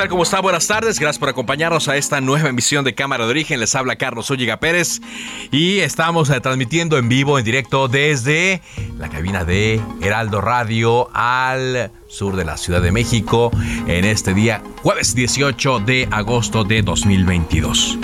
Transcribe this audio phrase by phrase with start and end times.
[0.00, 0.08] Tal?
[0.08, 0.40] ¿Cómo está?
[0.40, 0.98] Buenas tardes.
[0.98, 3.60] Gracias por acompañarnos a esta nueva emisión de Cámara de Origen.
[3.60, 5.02] Les habla Carlos Olliga Pérez
[5.50, 8.62] y estamos eh, transmitiendo en vivo, en directo desde
[8.98, 13.50] la cabina de Heraldo Radio al sur de la Ciudad de México
[13.86, 17.98] en este día jueves 18 de agosto de 2022.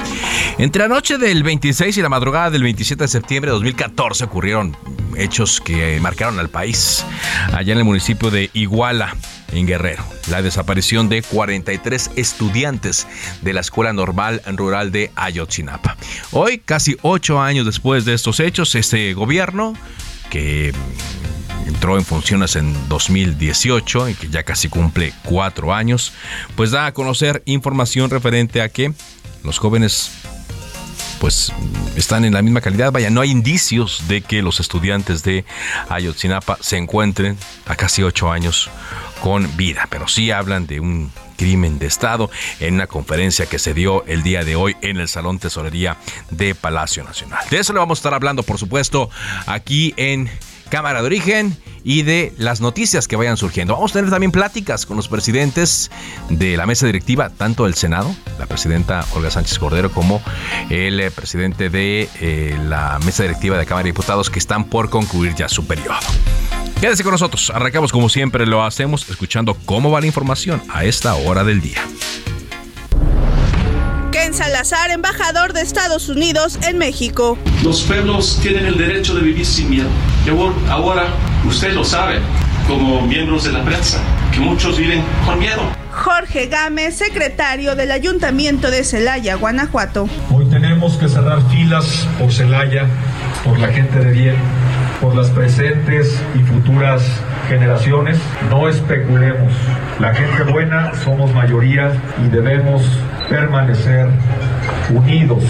[0.58, 4.76] Entre la noche del 26 y la madrugada del 27 de septiembre de 2014 ocurrieron
[5.16, 7.06] hechos que marcaron al país
[7.54, 9.16] allá en el municipio de Iguala
[9.58, 10.04] en Guerrero.
[10.28, 13.06] La desaparición de 43 estudiantes
[13.42, 15.96] de la Escuela Normal Rural de Ayotzinapa.
[16.32, 19.74] Hoy, casi ocho años después de estos hechos, este gobierno
[20.30, 20.72] que
[21.66, 26.12] entró en funciones en 2018 y que ya casi cumple cuatro años,
[26.54, 28.92] pues da a conocer información referente a que
[29.42, 30.10] los jóvenes
[31.20, 31.52] pues
[31.96, 32.92] están en la misma calidad.
[32.92, 35.44] Vaya, no hay indicios de que los estudiantes de
[35.88, 38.70] Ayotzinapa se encuentren a casi ocho años
[39.20, 43.74] con vida, pero sí hablan de un crimen de Estado en una conferencia que se
[43.74, 45.96] dio el día de hoy en el Salón Tesorería
[46.30, 47.44] de Palacio Nacional.
[47.50, 49.10] De eso le vamos a estar hablando, por supuesto,
[49.46, 50.30] aquí en
[50.68, 53.74] Cámara de Origen y de las noticias que vayan surgiendo.
[53.74, 55.90] Vamos a tener también pláticas con los presidentes
[56.28, 60.20] de la mesa directiva, tanto del Senado, la presidenta Olga Sánchez Cordero, como
[60.68, 64.90] el eh, presidente de eh, la mesa directiva de Cámara de Diputados, que están por
[64.90, 65.94] concluir ya su periodo.
[66.80, 67.50] Quédese con nosotros.
[67.54, 71.78] Arrancamos como siempre lo hacemos, escuchando cómo va la información a esta hora del día.
[74.12, 77.38] Ken Salazar, embajador de Estados Unidos en México.
[77.62, 79.88] Los pueblos tienen el derecho de vivir sin miedo.
[80.26, 81.06] Y ahora
[81.46, 82.20] usted lo sabe,
[82.68, 85.62] como miembros de la prensa, que muchos viven con miedo.
[85.92, 90.08] Jorge Gámez, secretario del Ayuntamiento de Celaya, Guanajuato.
[90.30, 92.86] Hoy tenemos que cerrar filas por Celaya,
[93.46, 94.36] por la gente de bien,
[95.00, 97.02] por las presentes y futuras
[97.48, 98.18] generaciones.
[98.50, 99.52] No especulemos.
[100.00, 101.92] La gente buena somos mayoría
[102.24, 102.82] y debemos
[103.28, 104.08] permanecer
[104.90, 105.44] unidos.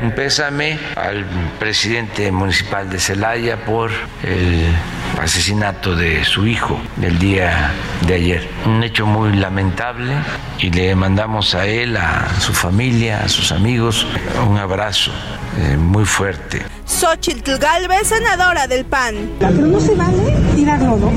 [0.00, 1.24] Un pésame al
[1.58, 3.90] presidente municipal de Celaya por
[4.22, 4.74] el
[5.20, 7.70] asesinato de su hijo el día
[8.06, 8.48] de ayer.
[8.66, 10.14] Un hecho muy lamentable
[10.58, 14.06] y le mandamos a él, a su familia, a sus amigos,
[14.48, 15.12] un abrazo
[15.58, 16.62] eh, muy fuerte.
[16.86, 19.14] Xochitl Galvez, senadora del PAN.
[19.38, 21.10] Pero no se vale tirar lodo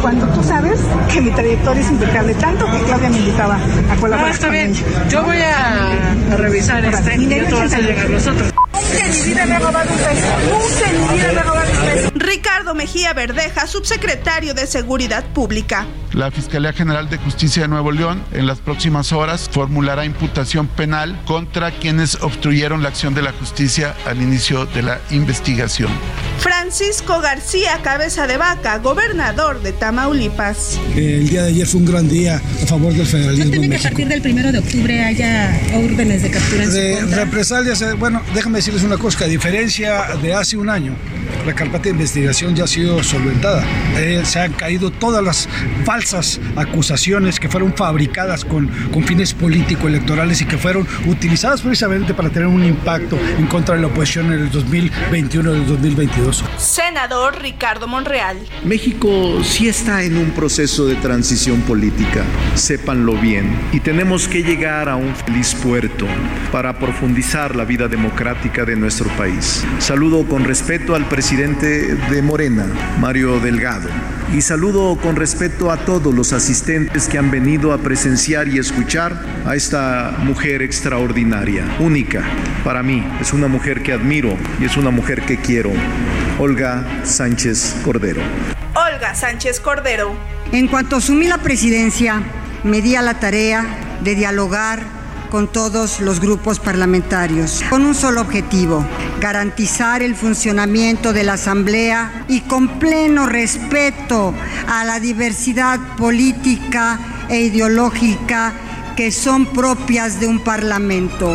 [0.00, 0.80] cuando tú sabes
[1.12, 4.30] que mi trayectoria es impecable, tanto que Claudia me invitaba a colaborar.
[4.30, 4.74] Ah, está bien.
[5.08, 5.92] Yo voy a,
[6.32, 8.52] a revisar este y tú vas a llegar nosotros.
[8.72, 10.26] Nunca en mi vida me he robado un peso.
[10.50, 12.07] Nunca en mi vida me he robado un peso.
[12.28, 15.86] Ricardo Mejía Verdeja, subsecretario de Seguridad Pública.
[16.12, 21.18] La Fiscalía General de Justicia de Nuevo León en las próximas horas formulará imputación penal
[21.24, 25.90] contra quienes obstruyeron la acción de la justicia al inicio de la investigación.
[26.38, 30.78] Francisco García Cabeza de Vaca, gobernador de Tamaulipas.
[30.94, 33.46] El día de ayer fue un gran día a favor del federalismo.
[33.46, 36.70] ¿No teme en que a partir del primero de octubre haya órdenes de captura en
[36.70, 37.24] su De contra?
[37.24, 40.94] represalias, eh, bueno, déjame decirles una cosa, que a diferencia de hace un año,
[41.46, 43.64] la carpeta de investigación ya ha sido solventada.
[43.96, 45.48] Eh, se han caído todas las
[45.84, 52.30] falsas acusaciones que fueron fabricadas con, con fines político-electorales y que fueron utilizadas precisamente para
[52.30, 56.44] tener un impacto en contra de la oposición en el 2021 y el 2022.
[56.56, 58.38] Senador Ricardo Monreal.
[58.64, 64.88] México sí está en un proceso de transición política, sépanlo bien, y tenemos que llegar
[64.88, 66.06] a un feliz puerto
[66.50, 69.64] para profundizar la vida democrática de nuestro país.
[69.78, 72.64] Saludo con respeto al presidente presidente de Morena,
[73.00, 73.88] Mario Delgado.
[74.32, 79.20] Y saludo con respeto a todos los asistentes que han venido a presenciar y escuchar
[79.44, 82.22] a esta mujer extraordinaria, única
[82.62, 83.04] para mí.
[83.20, 85.72] Es una mujer que admiro y es una mujer que quiero.
[86.38, 88.22] Olga Sánchez Cordero.
[88.76, 90.14] Olga Sánchez Cordero.
[90.52, 92.22] En cuanto asumí la presidencia,
[92.62, 93.66] me di a la tarea
[94.04, 94.97] de dialogar
[95.30, 98.84] con todos los grupos parlamentarios, con un solo objetivo,
[99.20, 104.34] garantizar el funcionamiento de la Asamblea y con pleno respeto
[104.68, 106.98] a la diversidad política
[107.28, 108.52] e ideológica
[108.96, 111.34] que son propias de un Parlamento.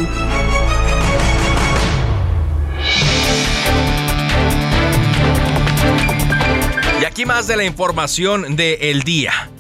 [7.01, 9.52] Y aquí más de la información del el día.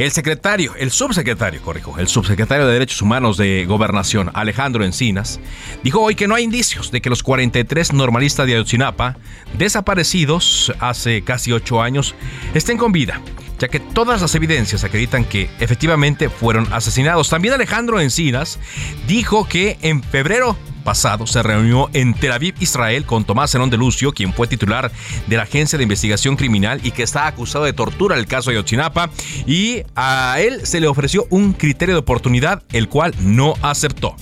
[0.00, 5.38] El secretario, el subsecretario, corrijo, el subsecretario de Derechos Humanos de Gobernación, Alejandro Encinas,
[5.82, 9.18] dijo hoy que no hay indicios de que los 43 normalistas de Ayotzinapa,
[9.58, 12.14] desaparecidos hace casi ocho años,
[12.54, 13.20] estén con vida
[13.58, 17.28] ya que todas las evidencias acreditan que efectivamente fueron asesinados.
[17.28, 18.58] También Alejandro Encinas
[19.06, 23.76] dijo que en febrero pasado se reunió en Tel Aviv, Israel, con Tomás Zenón de
[23.76, 24.90] Lucio, quien fue titular
[25.26, 28.50] de la Agencia de Investigación Criminal y que está acusado de tortura en el caso
[28.50, 29.10] de Ayotzinapa,
[29.46, 34.16] y a él se le ofreció un criterio de oportunidad, el cual no aceptó.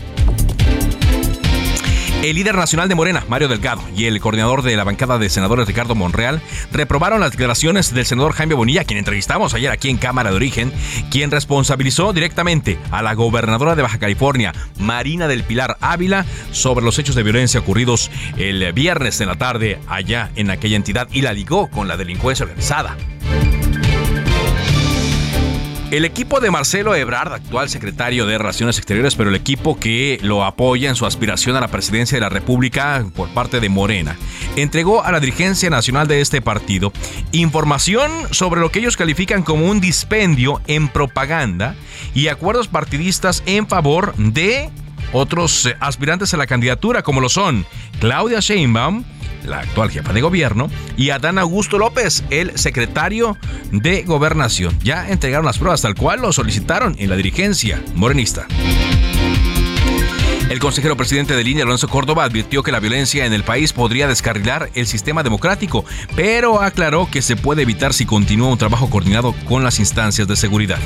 [2.22, 5.68] El líder nacional de Morena, Mario Delgado, y el coordinador de la bancada de senadores,
[5.68, 6.42] Ricardo Monreal,
[6.72, 10.72] reprobaron las declaraciones del senador Jaime Bonilla, quien entrevistamos ayer aquí en Cámara de Origen,
[11.12, 16.98] quien responsabilizó directamente a la gobernadora de Baja California, Marina del Pilar Ávila, sobre los
[16.98, 21.32] hechos de violencia ocurridos el viernes en la tarde allá en aquella entidad y la
[21.32, 22.96] ligó con la delincuencia organizada.
[25.90, 30.44] El equipo de Marcelo Ebrard, actual secretario de Relaciones Exteriores, pero el equipo que lo
[30.44, 34.14] apoya en su aspiración a la presidencia de la República por parte de Morena,
[34.56, 36.92] entregó a la dirigencia nacional de este partido
[37.32, 41.74] información sobre lo que ellos califican como un dispendio en propaganda
[42.14, 44.68] y acuerdos partidistas en favor de
[45.14, 47.64] otros eh, aspirantes a la candidatura, como lo son
[47.98, 49.04] Claudia Sheinbaum,
[49.44, 53.36] la actual jefa de gobierno, y Adán Augusto López, el secretario
[53.72, 54.76] de gobernación.
[54.82, 58.46] Ya entregaron las pruebas tal cual lo solicitaron en la dirigencia morenista.
[60.50, 64.08] El consejero presidente de línea, Alonso Córdoba, advirtió que la violencia en el país podría
[64.08, 65.84] descarrilar el sistema democrático,
[66.16, 70.36] pero aclaró que se puede evitar si continúa un trabajo coordinado con las instancias de
[70.36, 70.80] seguridad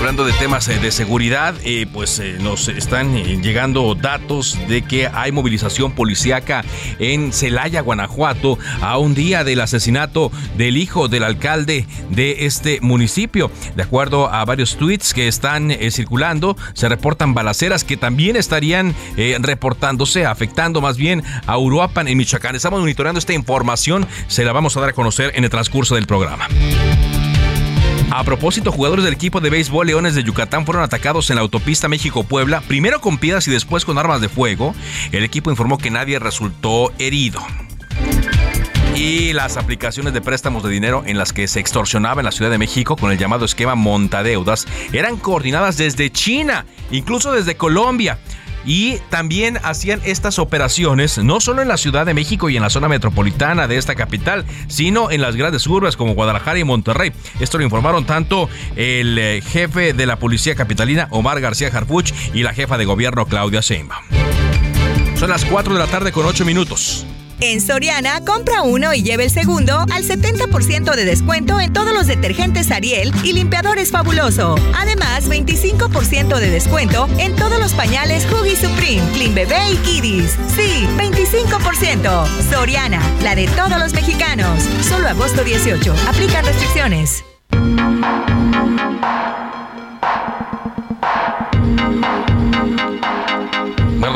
[0.00, 3.12] hablando de temas eh, de seguridad, eh, pues eh, nos están
[3.42, 6.64] llegando datos de que hay movilización policíaca
[6.98, 13.50] en Celaya, Guanajuato, a un día del asesinato del hijo del alcalde de este municipio.
[13.76, 18.94] De acuerdo a varios tweets que están circulando, se reportan balaceras que también estarían
[19.40, 22.56] reportándose, afectando más bien a Uruapan en Michoacán.
[22.56, 26.06] Estamos monitoreando esta información, se la vamos a dar a conocer en el transcurso del
[26.06, 26.48] programa.
[28.12, 31.86] A propósito, jugadores del equipo de béisbol Leones de Yucatán fueron atacados en la autopista
[31.86, 34.74] México-Puebla, primero con piedras y después con armas de fuego.
[35.12, 37.40] El equipo informó que nadie resultó herido
[38.96, 42.50] y las aplicaciones de préstamos de dinero en las que se extorsionaba en la Ciudad
[42.50, 48.18] de México con el llamado esquema montadeudas eran coordinadas desde China, incluso desde Colombia
[48.64, 52.70] y también hacían estas operaciones no solo en la Ciudad de México y en la
[52.70, 57.12] zona metropolitana de esta capital, sino en las grandes urbes como Guadalajara y Monterrey.
[57.40, 62.42] Esto lo informaron tanto el eh, jefe de la policía capitalina Omar García Harfuch y
[62.42, 64.04] la jefa de gobierno Claudia Sheinbaum.
[65.16, 67.06] Son las 4 de la tarde con 8 minutos.
[67.42, 72.06] En Soriana, compra uno y lleve el segundo al 70% de descuento en todos los
[72.06, 74.56] detergentes Ariel y limpiadores Fabuloso.
[74.76, 80.36] Además, 25% de descuento en todos los pañales Huggy Supreme, Clean Bebé y Kiddies.
[80.54, 82.26] Sí, 25%.
[82.50, 84.62] Soriana, la de todos los mexicanos.
[84.86, 85.94] Solo agosto 18.
[86.08, 87.24] Aplican restricciones.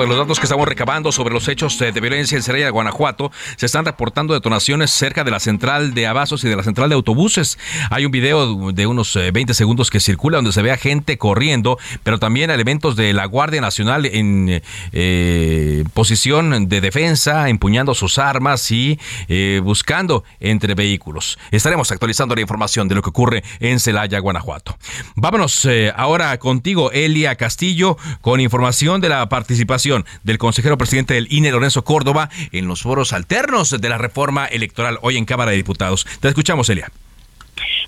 [0.03, 3.67] De los datos que estamos recabando sobre los hechos de violencia en Celaya, Guanajuato, se
[3.67, 7.59] están reportando detonaciones cerca de la central de Abastos y de la central de autobuses.
[7.91, 11.17] Hay un video de unos 20 eh, segundos que circula donde se ve a gente
[11.17, 18.19] corriendo, pero también elementos de la Guardia Nacional en eh, posición de defensa, empuñando sus
[18.19, 18.99] armas y
[19.29, 21.39] eh, buscando entre vehículos.
[21.53, 24.77] Estaremos actualizando la información de lo que ocurre en Celaya, Guanajuato.
[25.15, 29.84] Vámonos ahora contigo, Elia Castillo, con información de la participación
[30.23, 34.99] del consejero presidente del INE, Lorenzo Córdoba, en los foros alternos de la reforma electoral
[35.03, 36.07] hoy en Cámara de Diputados.
[36.21, 36.91] Te escuchamos, Elia.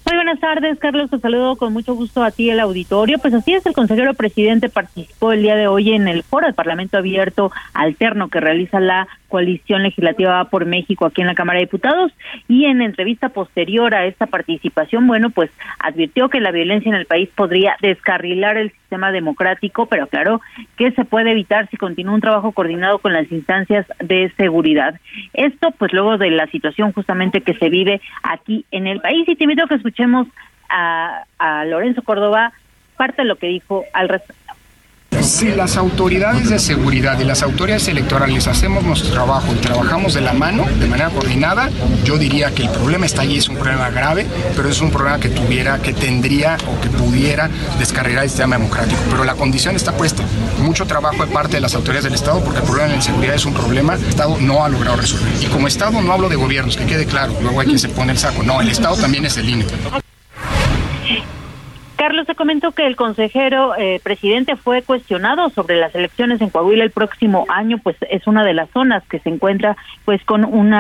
[0.07, 1.11] Muy buenas tardes, Carlos.
[1.11, 3.19] Te saludo con mucho gusto a ti, el auditorio.
[3.19, 6.55] Pues así es, el consejero presidente participó el día de hoy en el foro del
[6.55, 11.67] Parlamento Abierto Alterno que realiza la coalición legislativa por México aquí en la Cámara de
[11.67, 12.13] Diputados
[12.49, 17.07] y en entrevista posterior a esta participación, bueno, pues advirtió que la violencia en el
[17.07, 20.41] país podría descarrilar el sistema democrático, pero claro
[20.77, 25.01] que se puede evitar si continúa un trabajo coordinado con las instancias de seguridad.
[25.35, 29.29] Esto, pues luego de la situación justamente que se vive aquí en el país.
[29.29, 30.29] Y te invito a que escuchemos
[30.69, 32.53] a, a Lorenzo Córdoba
[32.99, 34.46] parte de lo que dijo al respecto.
[35.21, 40.21] Si las autoridades de seguridad y las autoridades electorales hacemos nuestro trabajo y trabajamos de
[40.21, 41.71] la mano, de manera coordinada,
[42.05, 45.19] yo diría que el problema está allí, es un problema grave, pero es un problema
[45.19, 49.01] que tuviera, que tendría o que pudiera descarrilar el sistema democrático.
[49.11, 50.23] Pero la condición está puesta.
[50.61, 53.35] Mucho trabajo de parte de las autoridades del Estado, porque el problema de la seguridad
[53.35, 55.33] es un problema que el Estado no ha logrado resolver.
[55.43, 58.13] Y como Estado no hablo de gobiernos, que quede claro, luego hay quien se pone
[58.13, 58.43] el saco.
[58.43, 59.67] No, el Estado también es el INE.
[61.97, 66.85] Carlos, te comento que el consejero eh, presidente fue cuestionado sobre las elecciones en Coahuila
[66.85, 70.75] el próximo año, pues es una de las zonas que se encuentra pues con un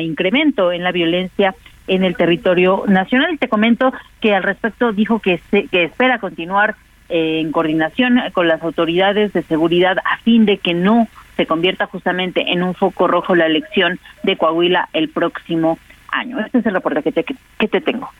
[0.00, 1.54] incremento en la violencia
[1.86, 3.38] en el territorio nacional.
[3.38, 6.76] Te comento que al respecto dijo que, que espera continuar
[7.08, 11.08] eh, en coordinación con las autoridades de seguridad a fin de que no
[11.38, 15.78] se convierta justamente en un foco rojo la elección de Coahuila el próximo
[16.12, 16.38] año.
[16.40, 18.10] Este es el reporte que te, que te tengo.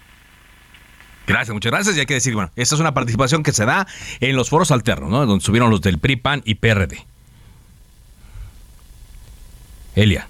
[1.28, 1.96] Gracias, muchas gracias.
[1.96, 3.86] Y hay que decir, bueno, esta es una participación que se da
[4.20, 5.24] en los foros alternos, ¿no?
[5.26, 7.04] Donde subieron los del PRI, PAN y PRD.
[9.94, 10.26] Elia.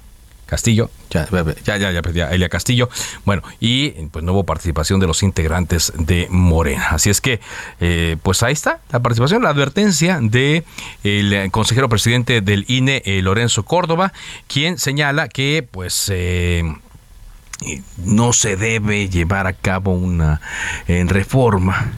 [0.49, 1.29] Castillo, ya,
[1.67, 2.89] ya, ya, ya, Elia Castillo.
[3.27, 6.89] Bueno, y pues no hubo participación de los integrantes de Morena.
[6.93, 7.39] Así es que,
[7.81, 10.65] eh, pues ahí está la participación, la advertencia de
[11.05, 14.15] el consejero presidente del INE, eh, Lorenzo Córdoba,
[14.47, 16.63] quien señala que, pues, eh,
[18.05, 20.41] no se debe llevar a cabo una
[20.87, 21.93] reforma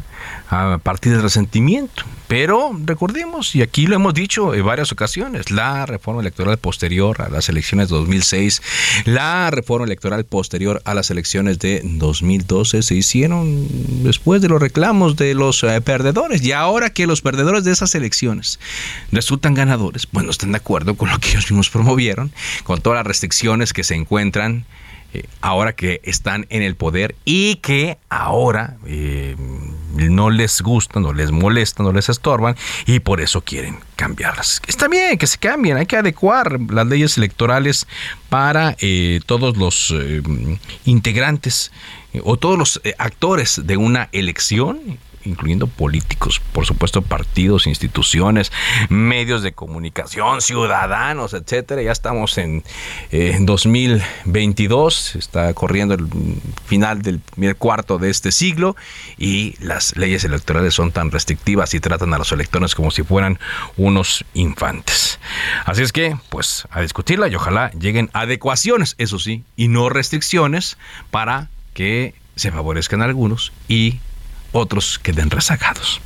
[0.51, 2.05] a partir del resentimiento.
[2.27, 7.29] Pero recordemos, y aquí lo hemos dicho en varias ocasiones, la reforma electoral posterior a
[7.29, 8.63] las elecciones de 2006,
[9.05, 13.67] la reforma electoral posterior a las elecciones de 2012 se hicieron
[14.05, 16.43] después de los reclamos de los eh, perdedores.
[16.43, 18.61] Y ahora que los perdedores de esas elecciones
[19.11, 22.33] resultan ganadores, pues no están de acuerdo con lo que ellos mismos promovieron,
[22.65, 24.65] con todas las restricciones que se encuentran
[25.13, 29.37] eh, ahora que están en el poder y que ahora eh,
[29.97, 34.63] no les gustan, no les molestan, no les estorban y por eso quieren cambiarlas.
[34.67, 37.87] Está bien que se cambien, hay que adecuar las leyes electorales
[38.29, 39.95] para eh, todos los
[40.85, 41.73] integrantes
[42.23, 48.53] o todos los actores de una elección incluyendo políticos, por supuesto partidos, instituciones,
[48.89, 51.83] medios de comunicación, ciudadanos, etcétera.
[51.83, 52.63] Ya estamos en,
[53.41, 56.07] 2022, está corriendo el
[56.67, 58.77] final del primer cuarto de este siglo
[59.19, 63.39] y las leyes electorales son tan restrictivas y tratan a los electores como si fueran
[63.77, 65.19] unos infantes.
[65.65, 70.79] Así es que, pues, a discutirla y ojalá lleguen adecuaciones, eso sí, y no restricciones
[71.11, 74.01] para que se favorezcan algunos y
[74.53, 76.01] otros queden rezagados.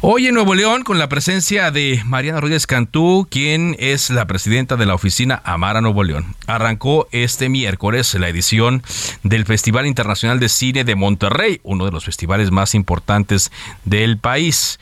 [0.00, 4.76] Hoy en Nuevo León, con la presencia de Mariana Rodríguez Cantú, quien es la presidenta
[4.76, 8.82] de la oficina Amara Nuevo León, arrancó este miércoles la edición
[9.22, 13.52] del Festival Internacional de Cine de Monterrey, uno de los festivales más importantes
[13.84, 14.78] del país.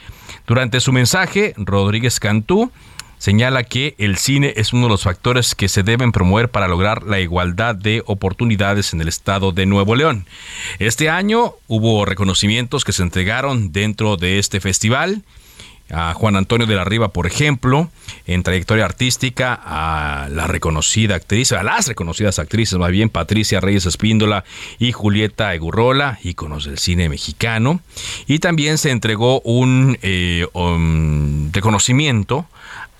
[0.46, 2.70] Durante su mensaje, Rodríguez Cantú
[3.18, 7.02] señala que el cine es uno de los factores que se deben promover para lograr
[7.02, 10.26] la igualdad de oportunidades en el estado de Nuevo León.
[10.78, 15.23] Este año hubo reconocimientos que se entregaron dentro de este festival
[15.90, 17.90] a Juan Antonio de la Riva, por ejemplo,
[18.26, 23.87] en trayectoria artística, a la reconocida actriz, a las reconocidas actrices, más bien Patricia Reyes
[23.87, 24.44] Espíndola
[24.78, 27.80] y Julieta Egurrola, íconos del cine mexicano.
[28.26, 32.46] Y también se entregó un eh, um, reconocimiento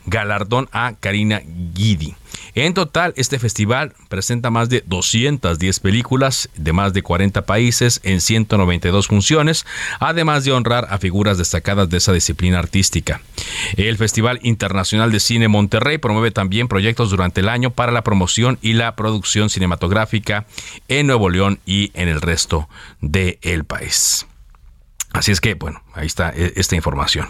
[0.07, 1.43] galardón a Karina
[1.75, 2.15] Guidi.
[2.55, 8.21] En total, este festival presenta más de 210 películas de más de 40 países en
[8.21, 9.67] 192 funciones,
[10.01, 13.21] además de honrar a figuras destacadas de esa disciplina artística.
[13.77, 18.59] El Festival Internacional de Cine Monterrey promueve también proyectos durante el año para la promoción
[18.63, 20.47] y la producción cinematográfica
[20.89, 22.69] en Nuevo León y en el resto
[23.01, 24.27] del país.
[25.17, 27.29] Así es que, bueno, ahí está eh, esta información.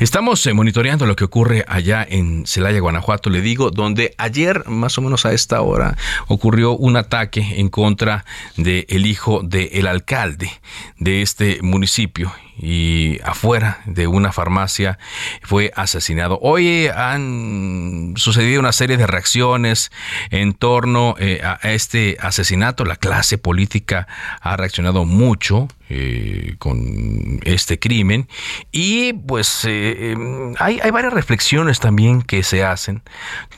[0.00, 4.98] Estamos eh, monitoreando lo que ocurre allá en Celaya, Guanajuato, le digo, donde ayer, más
[4.98, 5.96] o menos a esta hora,
[6.26, 8.24] ocurrió un ataque en contra
[8.56, 10.50] del el hijo del alcalde
[10.98, 12.32] de este municipio
[12.62, 14.98] y afuera de una farmacia
[15.42, 16.38] fue asesinado.
[16.42, 19.90] Hoy han sucedido una serie de reacciones
[20.30, 22.84] en torno eh, a este asesinato.
[22.84, 24.06] La clase política
[24.42, 28.28] ha reaccionado mucho eh, con este crimen
[28.70, 33.02] y pues eh, em, hay, hay varias reflexiones también que se hacen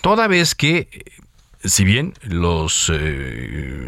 [0.01, 0.89] toda vez que
[1.65, 2.91] si bien los,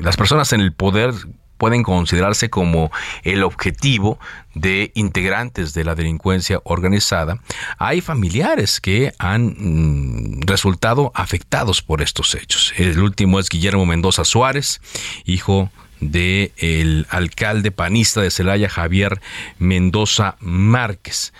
[0.00, 1.12] las personas en el poder
[1.56, 2.90] pueden considerarse como
[3.22, 4.18] el objetivo
[4.54, 7.40] de integrantes de la delincuencia organizada,
[7.78, 12.72] hay familiares que han mm, resultado afectados por estos hechos.
[12.76, 14.80] El último es Guillermo Mendoza Suárez,
[15.24, 15.70] hijo
[16.00, 19.20] del el alcalde panista de Celaya, Javier
[19.58, 21.32] Mendoza Márquez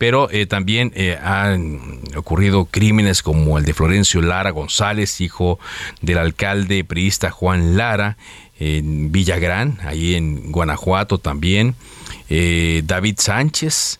[0.00, 5.58] pero eh, también eh, han ocurrido crímenes como el de Florencio Lara González, hijo
[6.00, 8.16] del alcalde priista Juan Lara,
[8.60, 11.74] en Villagrán, ahí en Guanajuato también.
[12.28, 13.98] Eh, David Sánchez,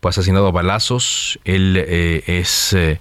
[0.00, 1.40] fue asesinado a balazos.
[1.44, 2.98] Él eh, es eh,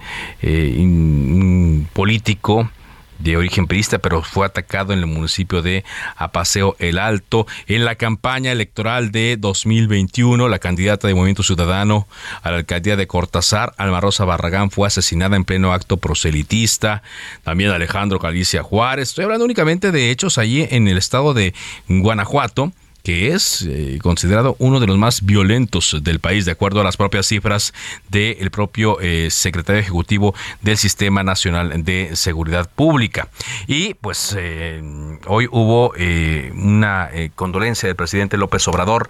[0.79, 2.71] un político
[3.19, 5.83] de origen priista, pero fue atacado en el municipio de
[6.17, 7.47] Apaseo el Alto.
[7.67, 12.07] En la campaña electoral de 2021, la candidata de Movimiento Ciudadano
[12.43, 17.03] a la alcaldía de Cortázar, Alma Rosa Barragán, fue asesinada en pleno acto proselitista.
[17.43, 19.09] También Alejandro Galicia Juárez.
[19.09, 21.53] Estoy hablando únicamente de hechos allí en el estado de
[21.87, 22.71] Guanajuato
[23.05, 26.97] que es eh, considerado uno de los más violentos del país, de acuerdo a las
[26.97, 27.71] propias cifras
[28.09, 30.33] del propio eh, secretario ejecutivo
[30.63, 33.29] del Sistema Nacional de Seguridad Pública.
[33.67, 34.81] Y pues eh,
[35.27, 35.93] hoy hubo
[36.55, 39.07] una condolencia del presidente López Obrador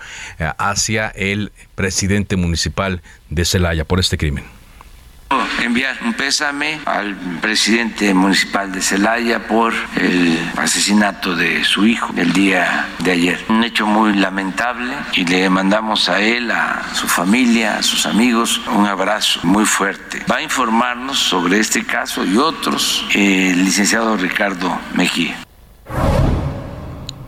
[0.58, 4.55] hacia el presidente municipal de Celaya por este crimen
[5.62, 12.34] enviar un pésame al presidente municipal de Celaya por el asesinato de su hijo el
[12.34, 13.46] día de ayer.
[13.50, 18.62] Un hecho muy lamentable y le mandamos a él, a su familia, a sus amigos,
[18.68, 20.24] un abrazo muy fuerte.
[20.30, 25.45] Va a informarnos sobre este caso y otros el licenciado Ricardo Mejía.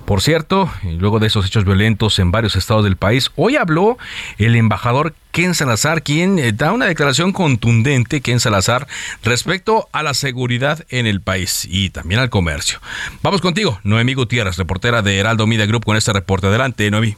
[0.07, 0.69] Por cierto,
[1.01, 3.97] luego de esos hechos violentos en varios estados del país, hoy habló
[4.37, 8.87] el embajador Ken Salazar, quien eh, da una declaración contundente, Ken Salazar,
[9.21, 12.79] respecto a la seguridad en el país y también al comercio.
[13.21, 16.47] Vamos contigo, Noemí Gutiérrez, reportera de Heraldo Media Group, con este reporte.
[16.47, 17.17] Adelante, Noemí.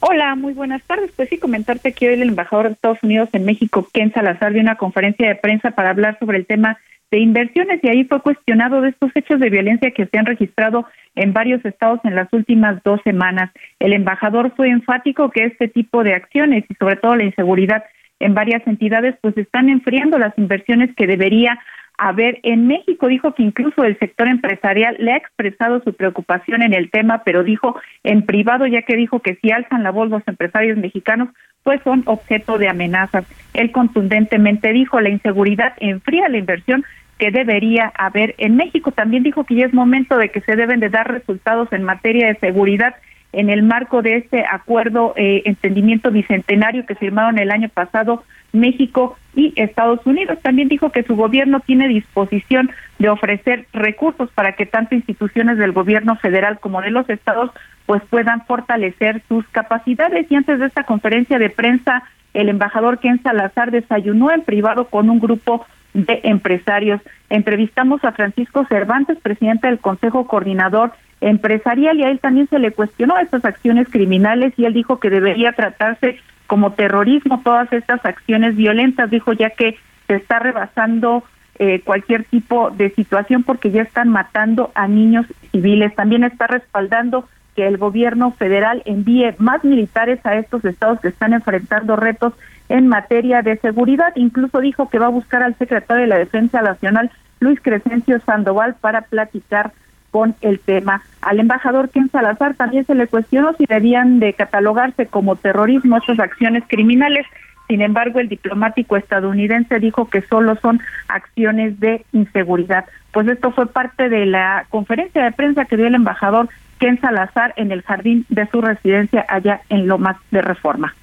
[0.00, 1.12] Hola, muy buenas tardes.
[1.14, 4.62] Pues sí, comentarte que hoy el embajador de Estados Unidos en México, Ken Salazar, dio
[4.62, 6.76] una conferencia de prensa para hablar sobre el tema
[7.10, 10.86] de inversiones y ahí fue cuestionado de estos hechos de violencia que se han registrado
[11.14, 13.50] en varios estados en las últimas dos semanas.
[13.78, 17.84] El embajador fue enfático que este tipo de acciones y sobre todo la inseguridad
[18.20, 21.58] en varias entidades pues están enfriando las inversiones que debería
[21.98, 23.08] haber en México.
[23.08, 27.44] Dijo que incluso el sector empresarial le ha expresado su preocupación en el tema, pero
[27.44, 31.28] dijo en privado, ya que dijo que si alzan la voz los empresarios mexicanos,
[31.64, 33.24] pues son objeto de amenazas.
[33.54, 36.84] Él contundentemente dijo la inseguridad enfría la inversión
[37.18, 38.92] que debería haber en México.
[38.92, 42.28] También dijo que ya es momento de que se deben de dar resultados en materia
[42.28, 42.94] de seguridad
[43.32, 48.22] en el marco de este acuerdo eh, entendimiento bicentenario que firmaron el año pasado
[48.54, 50.38] México y Estados Unidos.
[50.42, 55.72] También dijo que su gobierno tiene disposición de ofrecer recursos para que tanto instituciones del
[55.72, 57.50] gobierno federal como de los estados
[57.86, 60.26] pues puedan fortalecer sus capacidades.
[60.30, 65.10] Y antes de esta conferencia de prensa, el embajador Ken Salazar desayunó en privado con
[65.10, 67.00] un grupo de empresarios.
[67.30, 72.72] Entrevistamos a Francisco Cervantes, presidente del Consejo Coordinador Empresarial, y a él también se le
[72.72, 78.56] cuestionó estas acciones criminales y él dijo que debería tratarse como terrorismo todas estas acciones
[78.56, 79.76] violentas, dijo ya que
[80.06, 81.24] se está rebasando
[81.58, 85.94] eh, cualquier tipo de situación porque ya están matando a niños civiles.
[85.94, 91.32] También está respaldando que el gobierno federal envíe más militares a estos estados que están
[91.32, 92.32] enfrentando retos
[92.68, 94.12] en materia de seguridad.
[94.16, 98.74] Incluso dijo que va a buscar al secretario de la Defensa Nacional, Luis Crescencio Sandoval,
[98.80, 99.72] para platicar
[100.14, 101.02] con el tema.
[101.22, 106.20] Al embajador Ken Salazar también se le cuestionó si debían de catalogarse como terrorismo estas
[106.20, 107.26] acciones criminales.
[107.66, 112.84] Sin embargo, el diplomático estadounidense dijo que solo son acciones de inseguridad.
[113.10, 116.48] Pues esto fue parte de la conferencia de prensa que dio el embajador
[116.78, 120.94] Ken Salazar en el jardín de su residencia allá en Lomas de Reforma.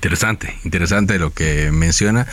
[0.00, 2.26] Interesante, interesante lo que menciona.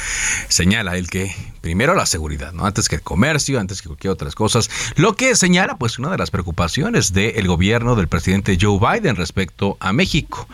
[0.47, 2.65] Señala el que primero la seguridad, ¿no?
[2.65, 4.69] Antes que el comercio, antes que cualquier otras cosas.
[4.95, 9.75] Lo que señala, pues, una de las preocupaciones del gobierno del presidente Joe Biden respecto
[9.81, 10.47] a México.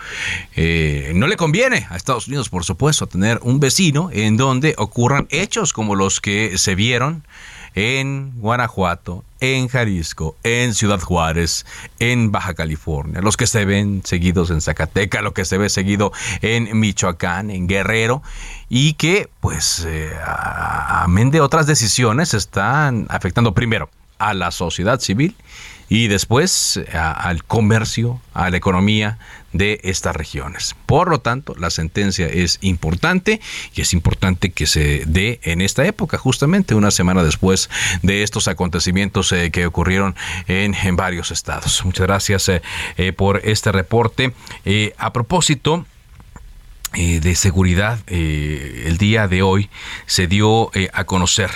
[0.55, 5.27] Eh, no le conviene a Estados Unidos, por supuesto, tener un vecino en donde ocurran
[5.29, 7.23] hechos como los que se vieron
[7.75, 11.65] en Guanajuato, en Jalisco, en Ciudad Juárez,
[11.99, 16.11] en Baja California, los que se ven seguidos en Zacatecas, lo que se ve seguido
[16.41, 18.21] en Michoacán, en Guerrero,
[18.69, 25.35] y que, pues, eh, amén de otras decisiones, están afectando primero a la sociedad civil
[25.89, 29.17] y después al comercio, a la economía
[29.53, 30.75] de estas regiones.
[30.85, 33.39] Por lo tanto, la sentencia es importante
[33.73, 37.69] y es importante que se dé en esta época, justamente una semana después
[38.01, 40.15] de estos acontecimientos eh, que ocurrieron
[40.47, 41.83] en, varios estados.
[41.85, 42.61] Muchas gracias eh,
[42.97, 44.33] eh, por este reporte.
[44.97, 45.85] a propósito,
[46.93, 49.69] de seguridad, el día de hoy
[50.05, 51.49] se dio a conocer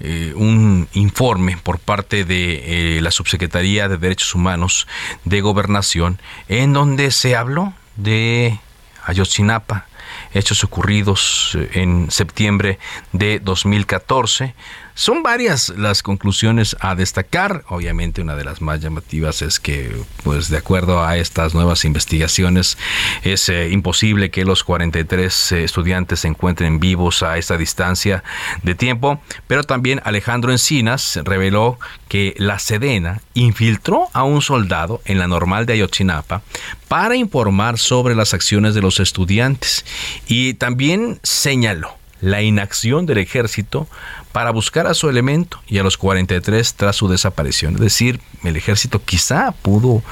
[0.00, 4.86] eh, un informe por parte de eh, la Subsecretaría de Derechos Humanos
[5.24, 8.60] de Gobernación en donde se habló de
[9.04, 9.86] Ayotzinapa,
[10.32, 12.78] hechos ocurridos eh, en septiembre
[13.12, 14.54] de 2014
[14.98, 17.62] son varias las conclusiones a destacar.
[17.68, 22.76] Obviamente una de las más llamativas es que, pues de acuerdo a estas nuevas investigaciones,
[23.22, 28.24] es eh, imposible que los 43 eh, estudiantes se encuentren vivos a esta distancia
[28.64, 29.22] de tiempo.
[29.46, 35.64] Pero también Alejandro Encinas reveló que la Sedena infiltró a un soldado en la normal
[35.64, 36.42] de Ayotzinapa
[36.88, 39.84] para informar sobre las acciones de los estudiantes
[40.26, 43.86] y también señaló la inacción del ejército
[44.32, 47.74] para buscar a su elemento y a los 43 tras su desaparición.
[47.74, 50.02] Es decir, el ejército quizá pudo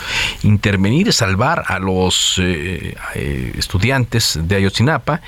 [0.42, 5.20] intervenir y salvar a los eh, eh, estudiantes de Ayotzinapa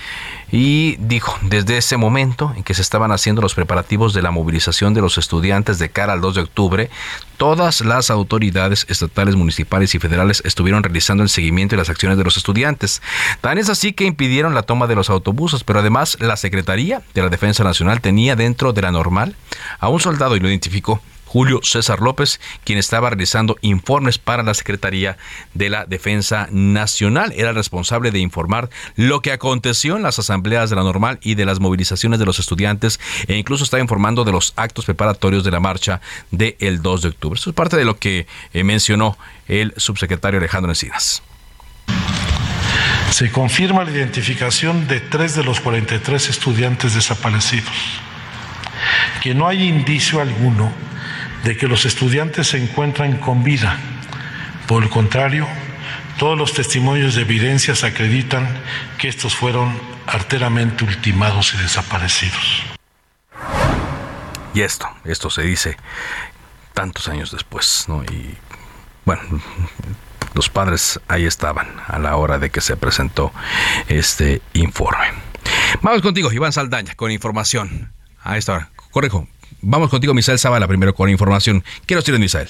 [0.50, 4.94] y dijo, desde ese momento en que se estaban haciendo los preparativos de la movilización
[4.94, 6.90] de los estudiantes de cara al 2 de octubre,
[7.36, 12.24] todas las autoridades estatales, municipales y federales estuvieron realizando el seguimiento y las acciones de
[12.24, 13.02] los estudiantes.
[13.40, 17.22] Tan es así que impidieron la toma de los autobuses, pero además la Secretaría de
[17.22, 19.36] la Defensa Nacional tenía dentro de la normal
[19.78, 24.54] a un soldado y lo identificó Julio César López, quien estaba realizando informes para la
[24.54, 25.18] Secretaría
[25.52, 27.34] de la Defensa Nacional.
[27.36, 31.44] Era responsable de informar lo que aconteció en las asambleas de la normal y de
[31.44, 35.60] las movilizaciones de los estudiantes e incluso estaba informando de los actos preparatorios de la
[35.60, 37.38] marcha del 2 de octubre.
[37.38, 41.22] Eso es parte de lo que eh, mencionó el subsecretario Alejandro Encinas.
[43.10, 47.74] Se confirma la identificación de tres de los 43 estudiantes desaparecidos,
[49.22, 50.72] que no hay indicio alguno
[51.44, 53.78] de que los estudiantes se encuentran con vida.
[54.66, 55.46] Por el contrario,
[56.18, 58.46] todos los testimonios de evidencias acreditan
[58.98, 62.62] que estos fueron arteramente ultimados y desaparecidos.
[64.54, 65.76] Y esto, esto se dice
[66.74, 68.02] tantos años después, ¿no?
[68.04, 68.36] Y
[69.04, 69.22] bueno,
[70.34, 73.32] los padres ahí estaban a la hora de que se presentó
[73.88, 75.12] este informe.
[75.82, 77.92] Vamos contigo, Iván Saldaña, con información.
[78.22, 79.28] A esta hora, correjo,
[79.60, 81.64] Vamos contigo, Misael Zavala, primero con información.
[81.86, 82.48] ¿Qué nos tiene Misael?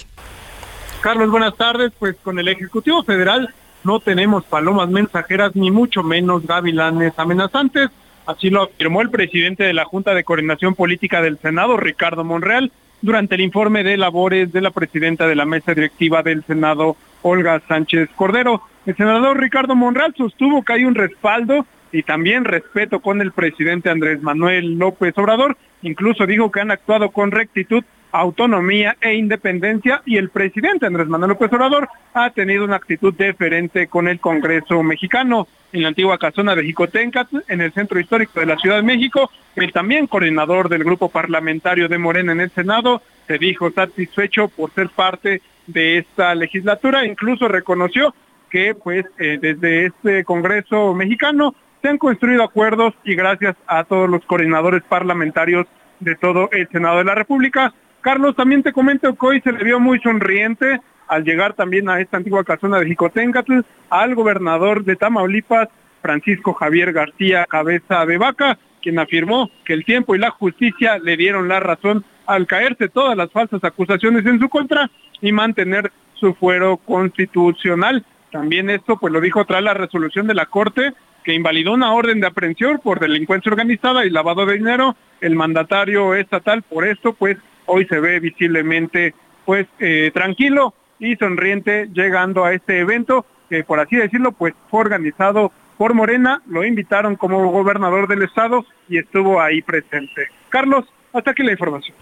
[1.00, 1.92] Carlos, buenas tardes.
[1.98, 7.88] Pues con el Ejecutivo Federal no tenemos palomas mensajeras ni mucho menos gavilanes amenazantes.
[8.26, 12.70] Así lo afirmó el presidente de la Junta de Coordinación Política del Senado, Ricardo Monreal,
[13.00, 17.62] durante el informe de labores de la presidenta de la mesa directiva del Senado, Olga
[17.66, 18.62] Sánchez Cordero.
[18.84, 23.88] El senador Ricardo Monreal sostuvo que hay un respaldo y también respeto con el presidente
[23.88, 30.16] Andrés Manuel López Obrador Incluso dijo que han actuado con rectitud, autonomía e independencia y
[30.16, 35.46] el presidente Andrés Manuel López Obrador ha tenido una actitud diferente con el Congreso mexicano.
[35.70, 39.30] En la antigua casona de Jicotencatl, en el centro histórico de la Ciudad de México,
[39.54, 44.72] el también coordinador del grupo parlamentario de Morena en el Senado se dijo satisfecho por
[44.72, 48.14] ser parte de esta legislatura, incluso reconoció
[48.48, 54.08] que pues eh, desde este Congreso mexicano se han construido acuerdos y gracias a todos
[54.08, 55.66] los coordinadores parlamentarios
[56.00, 57.72] de todo el Senado de la República.
[58.00, 62.00] Carlos, también te comento que hoy se le vio muy sonriente al llegar también a
[62.00, 63.60] esta antigua casona de Jicotencatl
[63.90, 65.68] al gobernador de Tamaulipas,
[66.02, 71.16] Francisco Javier García Cabeza de Vaca, quien afirmó que el tiempo y la justicia le
[71.16, 76.34] dieron la razón al caerse todas las falsas acusaciones en su contra y mantener su
[76.34, 78.04] fuero constitucional.
[78.30, 80.92] También esto pues lo dijo tras la resolución de la Corte
[81.28, 84.96] que invalidó una orden de aprehensión por delincuencia organizada y lavado de dinero.
[85.20, 87.36] El mandatario estatal, por esto, pues
[87.66, 89.12] hoy se ve visiblemente
[89.44, 94.80] pues eh, tranquilo y sonriente llegando a este evento que por así decirlo pues fue
[94.80, 100.28] organizado por Morena, lo invitaron como gobernador del estado y estuvo ahí presente.
[100.48, 101.94] Carlos, hasta aquí la información.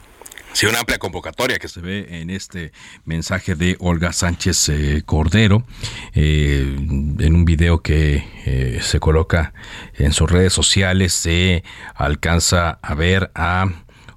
[0.57, 2.73] Sí, una amplia convocatoria que se ve en este
[3.05, 5.65] mensaje de Olga Sánchez eh, Cordero,
[6.15, 9.53] eh, en un video que eh, se coloca
[9.99, 11.63] en sus redes sociales, se
[11.95, 13.67] alcanza a ver a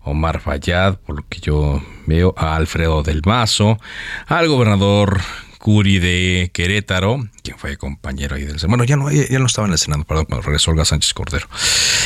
[0.03, 3.77] Omar Fayad, por lo que yo veo, a Alfredo del Mazo,
[4.25, 5.19] al gobernador
[5.59, 9.73] Curi de Querétaro, quien fue compañero ahí del Bueno, ya no, ya no estaba en
[9.73, 11.47] el Senado, perdón, cuando regresó Olga Sánchez Cordero.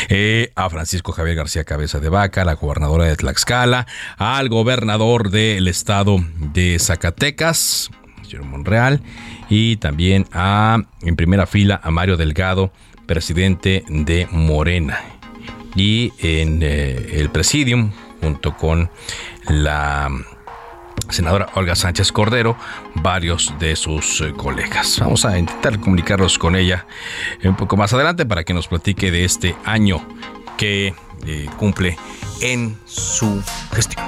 [0.09, 3.85] Eh, a Francisco Javier García Cabeza de Vaca, la gobernadora de Tlaxcala,
[4.17, 6.17] al gobernador del estado
[6.53, 7.91] de Zacatecas,
[8.23, 9.03] señor Monreal,
[9.49, 12.73] y también a, en primera fila, a Mario Delgado,
[13.05, 14.99] presidente de Morena.
[15.75, 18.89] Y en eh, el presidium, junto con
[19.47, 20.09] la
[21.09, 22.57] senadora Olga Sánchez Cordero,
[22.95, 24.99] varios de sus eh, colegas.
[24.99, 26.85] Vamos a intentar comunicarnos con ella
[27.43, 30.05] un poco más adelante para que nos platique de este año
[30.57, 30.93] que
[31.25, 31.97] eh, cumple
[32.41, 33.41] en su
[33.73, 34.05] gestión.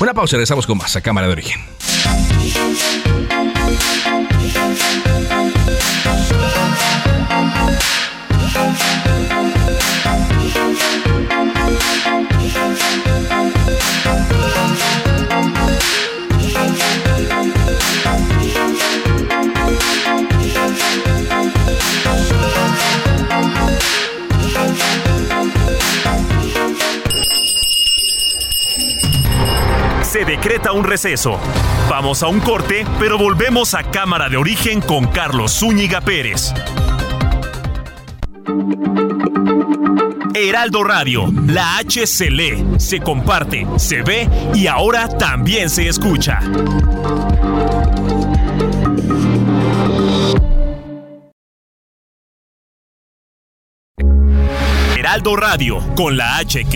[0.00, 1.60] Una pausa, regresamos con más a Cámara de Origen.
[30.76, 31.40] Un receso.
[31.88, 36.52] Vamos a un corte, pero volvemos a Cámara de Origen con Carlos Zúñiga Pérez.
[40.34, 46.40] Heraldo Radio, la H se lee, se comparte, se ve y ahora también se escucha.
[54.96, 56.75] Heraldo Radio, con la H que...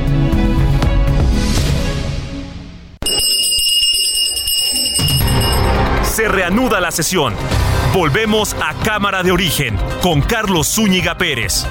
[6.21, 7.33] Se reanuda la sesión.
[7.95, 11.65] Volvemos a Cámara de Origen con Carlos Zúñiga Pérez.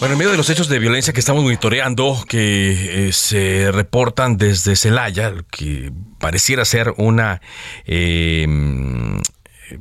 [0.00, 4.36] Bueno, en medio de los hechos de violencia que estamos monitoreando, que eh, se reportan
[4.36, 5.92] desde Celaya, que
[6.24, 7.42] pareciera ser una,
[7.84, 8.48] eh,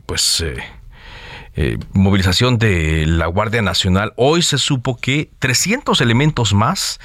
[0.06, 0.58] pues, eh,
[1.56, 7.00] eh, movilización de la Guardia Nacional, hoy se supo que 300 elementos más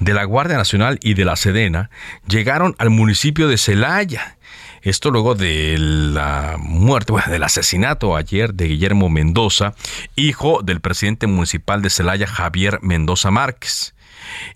[0.00, 1.88] de la Guardia Nacional y de la Sedena
[2.26, 4.38] llegaron al municipio de Celaya.
[4.82, 9.74] Esto luego de la muerte, del asesinato ayer de Guillermo Mendoza,
[10.16, 13.94] hijo del presidente municipal de Celaya, Javier Mendoza Márquez.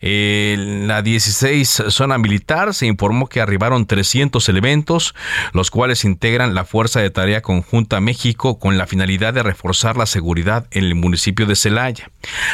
[0.01, 5.15] En la 16 zona militar se informó que arribaron 300 elementos,
[5.53, 10.07] los cuales integran la Fuerza de Tarea Conjunta México con la finalidad de reforzar la
[10.07, 12.11] seguridad en el municipio de Celaya.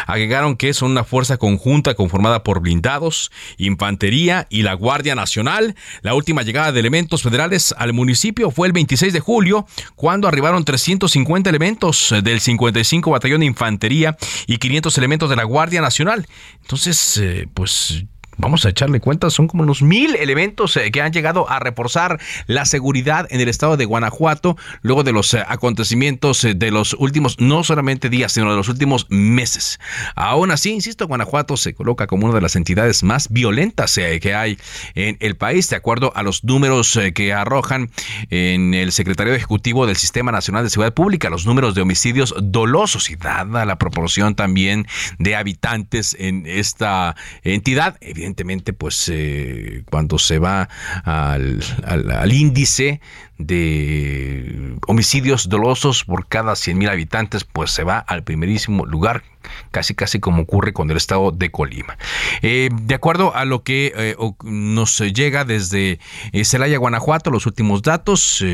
[0.07, 5.75] Agregaron que son una fuerza conjunta conformada por blindados, infantería y la Guardia Nacional.
[6.03, 10.65] La última llegada de elementos federales al municipio fue el 26 de julio, cuando arribaron
[10.65, 16.27] 350 elementos del 55 Batallón de Infantería y 500 elementos de la Guardia Nacional.
[16.63, 18.05] Entonces, eh, pues
[18.41, 22.19] vamos a echarle cuenta, son como unos mil elementos eh, que han llegado a reforzar
[22.47, 26.95] la seguridad en el estado de Guanajuato luego de los eh, acontecimientos eh, de los
[26.95, 29.79] últimos, no solamente días, sino de los últimos meses.
[30.15, 34.59] Aún así, insisto, Guanajuato se coloca como una de las entidades más violentas que hay
[34.95, 37.91] en el país, de acuerdo a los números que arrojan
[38.31, 43.11] en el secretario ejecutivo del Sistema Nacional de Seguridad Pública, los números de homicidios dolosos
[43.11, 44.87] y dada la proporción también
[45.19, 50.69] de habitantes en esta entidad, evidentemente evidentemente, pues eh, cuando se va
[51.05, 53.01] al, al, al, índice
[53.39, 59.23] de homicidios dolosos por cada 100.000 habitantes, pues se va al primerísimo lugar
[59.71, 61.97] casi casi como ocurre con el estado de Colima.
[62.43, 65.99] Eh, de acuerdo a lo que eh, nos llega desde
[66.33, 68.45] eh, Celaya, Guanajuato, los últimos datos,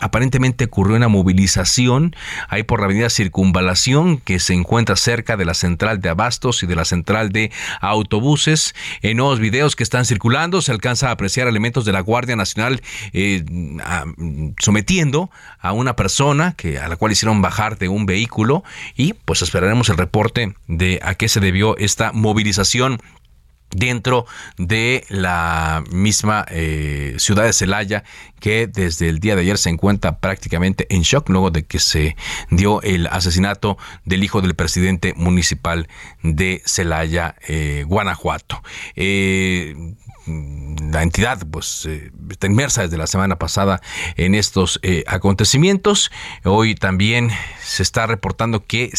[0.00, 2.14] aparentemente ocurrió una movilización
[2.48, 6.66] ahí por la avenida Circunvalación que se encuentra cerca de la central de abastos y
[6.66, 8.74] de la central de autobuses.
[9.02, 12.82] En nuevos videos que están circulando se alcanza a apreciar elementos de la Guardia Nacional
[14.58, 15.30] sometiendo
[15.60, 18.64] a una persona que a la cual hicieron bajar de un vehículo
[18.96, 22.98] y pues esperaremos el reporte de a qué se debió esta movilización
[23.70, 24.26] dentro
[24.58, 28.04] de la misma eh, ciudad de Celaya
[28.40, 32.16] que desde el día de ayer se encuentra prácticamente en shock luego de que se
[32.50, 35.88] dio el asesinato del hijo del presidente municipal
[36.22, 38.62] de Celaya, eh, Guanajuato.
[38.94, 39.74] Eh,
[40.26, 41.88] la entidad pues
[42.30, 43.80] está inmersa desde la semana pasada
[44.16, 46.10] en estos acontecimientos.
[46.42, 47.30] Hoy también
[47.62, 48.90] se está reportando que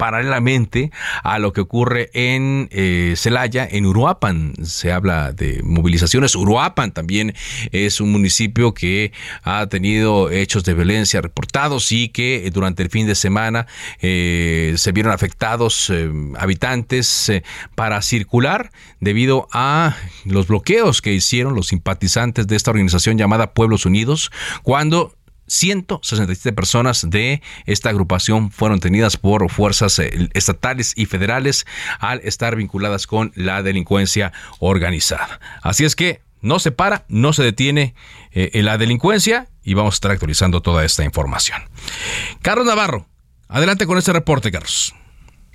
[0.00, 0.90] paralelamente
[1.22, 4.54] a lo que ocurre en eh, Celaya, en Uruapan.
[4.64, 6.34] Se habla de movilizaciones.
[6.34, 7.34] Uruapan también
[7.70, 12.88] es un municipio que ha tenido hechos de violencia reportados y que eh, durante el
[12.88, 13.66] fin de semana
[14.00, 15.92] eh, se vieron afectados
[16.38, 17.30] habitantes
[17.74, 23.84] para circular debido a los bloqueos que hicieron los simpatizantes de esta organización llamada Pueblos
[23.84, 24.30] Unidos
[24.62, 25.14] cuando
[25.50, 31.66] 167 personas de esta agrupación fueron tenidas por fuerzas eh, estatales y federales
[31.98, 35.40] al estar vinculadas con la delincuencia organizada.
[35.62, 37.94] Así es que no se para, no se detiene
[38.30, 41.62] eh, la delincuencia y vamos a estar actualizando toda esta información.
[42.42, 43.06] Carlos Navarro,
[43.48, 44.94] adelante con este reporte, Carlos.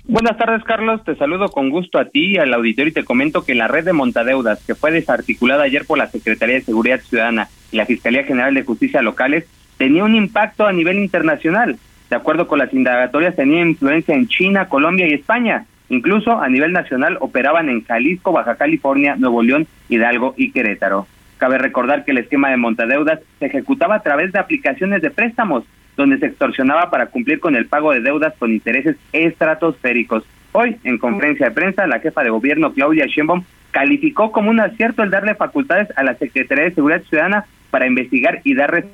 [0.04, 1.02] Buenas tardes, Carlos.
[1.04, 3.84] Te saludo con gusto a ti y al auditorio y te comento que la red
[3.86, 8.24] de montadeudas que fue desarticulada ayer por la Secretaría de Seguridad Ciudadana y la Fiscalía
[8.24, 9.46] General de Justicia Locales
[9.78, 11.76] tenía un impacto a nivel internacional.
[12.10, 15.66] De acuerdo con las indagatorias, tenía influencia en China, Colombia y España.
[15.88, 21.06] Incluso a nivel nacional operaban en Jalisco, Baja California, Nuevo León, Hidalgo y Querétaro.
[21.38, 25.64] Cabe recordar que el esquema de montadeudas se ejecutaba a través de aplicaciones de préstamos,
[25.96, 30.24] donde se extorsionaba para cumplir con el pago de deudas con intereses estratosféricos.
[30.52, 35.02] Hoy, en conferencia de prensa, la jefa de gobierno, Claudia Sheinbaum, calificó como un acierto
[35.02, 38.86] el darle facultades a la Secretaría de Seguridad Ciudadana para investigar y dar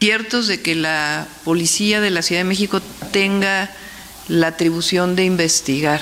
[0.00, 2.80] ciertos de que la policía de la Ciudad de México
[3.12, 3.70] tenga
[4.28, 6.00] la atribución de investigar.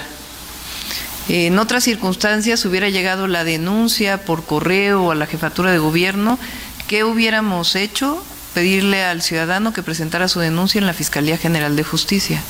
[1.29, 6.39] En otras circunstancias hubiera llegado la denuncia por correo a la jefatura de gobierno.
[6.87, 8.23] ¿Qué hubiéramos hecho?
[8.55, 12.43] Pedirle al ciudadano que presentara su denuncia en la Fiscalía General de Justicia.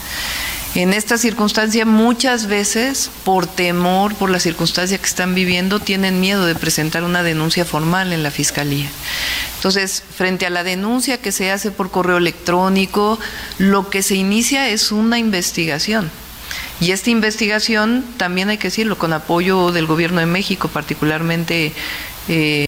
[0.76, 6.44] En esta circunstancia muchas veces, por temor, por la circunstancia que están viviendo, tienen miedo
[6.44, 8.86] de presentar una denuncia formal en la Fiscalía.
[9.54, 13.18] Entonces, frente a la denuncia que se hace por correo electrónico,
[13.56, 16.10] lo que se inicia es una investigación.
[16.78, 21.72] Y esta investigación, también hay que decirlo, con apoyo del Gobierno de México, particularmente
[22.28, 22.66] eh,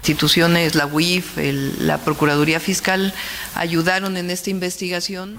[0.00, 1.36] instituciones, la UIF,
[1.80, 3.12] la Procuraduría Fiscal,
[3.54, 5.36] ayudaron en esta investigación.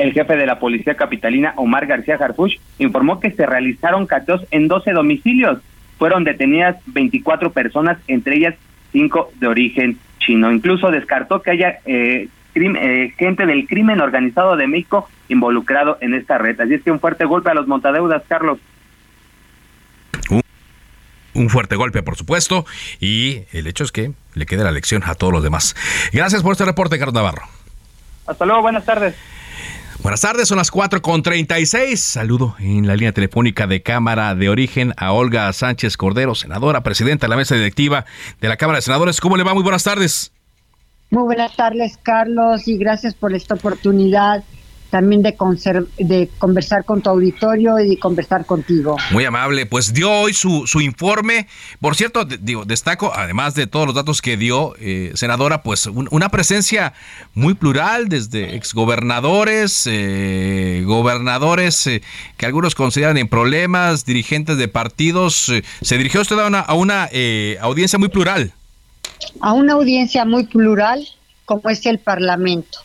[0.00, 4.66] El jefe de la Policía Capitalina, Omar García Harfuch, informó que se realizaron cateos en
[4.66, 5.58] 12 domicilios.
[5.98, 8.54] Fueron detenidas 24 personas, entre ellas
[8.92, 10.50] 5 de origen chino.
[10.50, 16.38] Incluso descartó que haya eh, eh, gente del crimen organizado de México involucrado en esta
[16.38, 16.58] red.
[16.58, 18.58] Así es que un fuerte golpe a los montadeudas, Carlos.
[21.34, 22.64] Un fuerte golpe, por supuesto,
[23.00, 25.76] y el hecho es que le quede la lección a todos los demás.
[26.10, 27.42] Gracias por este reporte, Carlos Navarro.
[28.26, 29.14] Hasta luego, buenas tardes.
[30.02, 32.00] Buenas tardes, son las 4 con 36.
[32.00, 37.26] Saludo en la línea telefónica de Cámara de Origen a Olga Sánchez Cordero, senadora, presidenta
[37.26, 38.06] de la mesa directiva
[38.40, 39.20] de la Cámara de Senadores.
[39.20, 39.52] ¿Cómo le va?
[39.52, 40.32] Muy buenas tardes.
[41.10, 44.42] Muy buenas tardes, Carlos, y gracias por esta oportunidad
[44.90, 45.36] también de,
[45.98, 48.96] de conversar con tu auditorio y de conversar contigo.
[49.12, 51.46] Muy amable, pues dio hoy su, su informe.
[51.80, 56.28] Por cierto, digo, destaco, además de todos los datos que dio, eh, senadora, pues una
[56.28, 56.92] presencia
[57.34, 62.02] muy plural, desde exgobernadores, eh, gobernadores eh,
[62.36, 65.52] que algunos consideran en problemas, dirigentes de partidos.
[65.80, 67.08] se dirigió usted a una, a una
[67.60, 68.52] audiencia muy plural.
[69.40, 71.06] A una audiencia muy plural
[71.44, 72.78] como es el Parlamento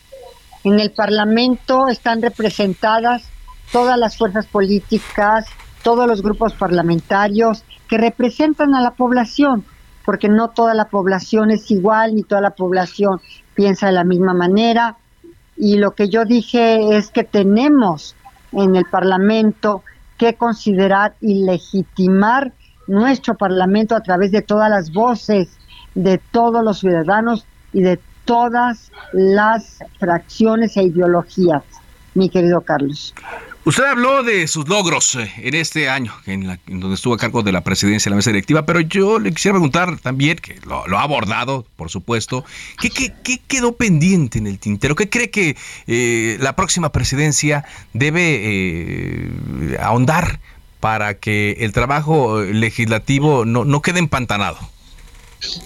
[0.65, 3.29] en el Parlamento están representadas
[3.71, 5.45] todas las fuerzas políticas,
[5.83, 9.63] todos los grupos parlamentarios que representan a la población,
[10.03, 13.21] porque no toda la población es igual, ni toda la población
[13.53, 14.97] piensa de la misma manera.
[15.55, 18.15] Y lo que yo dije es que tenemos
[18.51, 19.83] en el Parlamento
[20.17, 22.53] que considerar y legitimar
[22.87, 25.57] nuestro Parlamento a través de todas las voces
[25.93, 31.63] de todos los ciudadanos y de todas las fracciones e ideologías.
[32.13, 33.13] mi querido Carlos.
[33.65, 37.41] Usted habló de sus logros eh, en este año, en, la, donde estuvo a cargo
[37.41, 40.97] de la presidencia de la mesa directiva, pero yo le quisiera preguntar también, que lo,
[40.97, 42.45] ha abordado, por supuesto,
[42.79, 44.93] ¿qué, qué, quedó pendiente en el tintero?
[44.93, 45.57] ¿Qué cree que
[45.87, 50.39] eh, la próxima presidencia debe eh, ahondar
[50.79, 54.59] para que el trabajo legislativo no, no quede empantanado?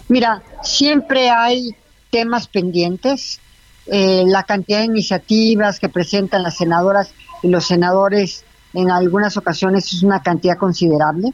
[0.08, 1.76] Mira, siempre hay
[2.10, 3.40] temas pendientes.
[3.88, 10.04] la cantidad de iniciativas que presentan las senadoras y los senadores en algunas ocasiones es
[10.04, 11.34] una cantidad considerable.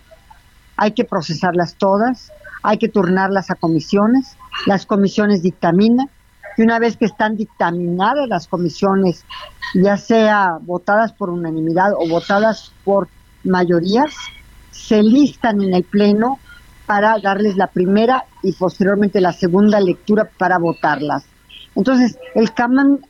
[0.78, 2.32] Hay que procesarlas todas,
[2.64, 6.10] hay que turnarlas a comisiones, las comisiones dictaminan
[6.58, 9.26] y una vez que están dictaminadas las comisiones,
[9.74, 13.10] ya sea votadas por unanimidad o votadas por
[13.44, 14.14] mayorías,
[14.72, 16.40] se listan en el Pleno
[16.86, 21.26] para darles la primera y posteriormente la segunda lectura para votarlas.
[21.76, 22.50] Entonces, el,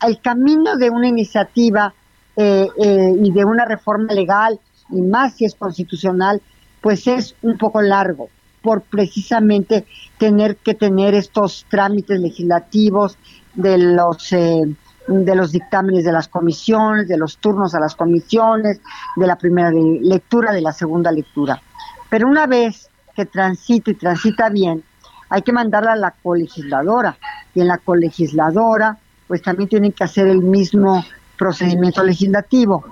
[0.07, 1.93] el camino de una iniciativa
[2.35, 4.59] eh, eh, y de una reforma legal,
[4.89, 6.41] y más si es constitucional,
[6.81, 8.29] pues es un poco largo
[8.61, 9.85] por precisamente
[10.17, 13.17] tener que tener estos trámites legislativos
[13.53, 14.63] de los eh,
[15.07, 18.81] de los dictámenes de las comisiones, de los turnos a las comisiones,
[19.15, 21.61] de la primera lectura, de la segunda lectura.
[22.09, 24.83] Pero una vez que transita y transita bien,
[25.29, 27.17] hay que mandarla a la colegisladora
[27.53, 28.97] y en la colegisladora
[29.27, 31.03] pues también tienen que hacer el mismo
[31.37, 32.85] procedimiento legislativo.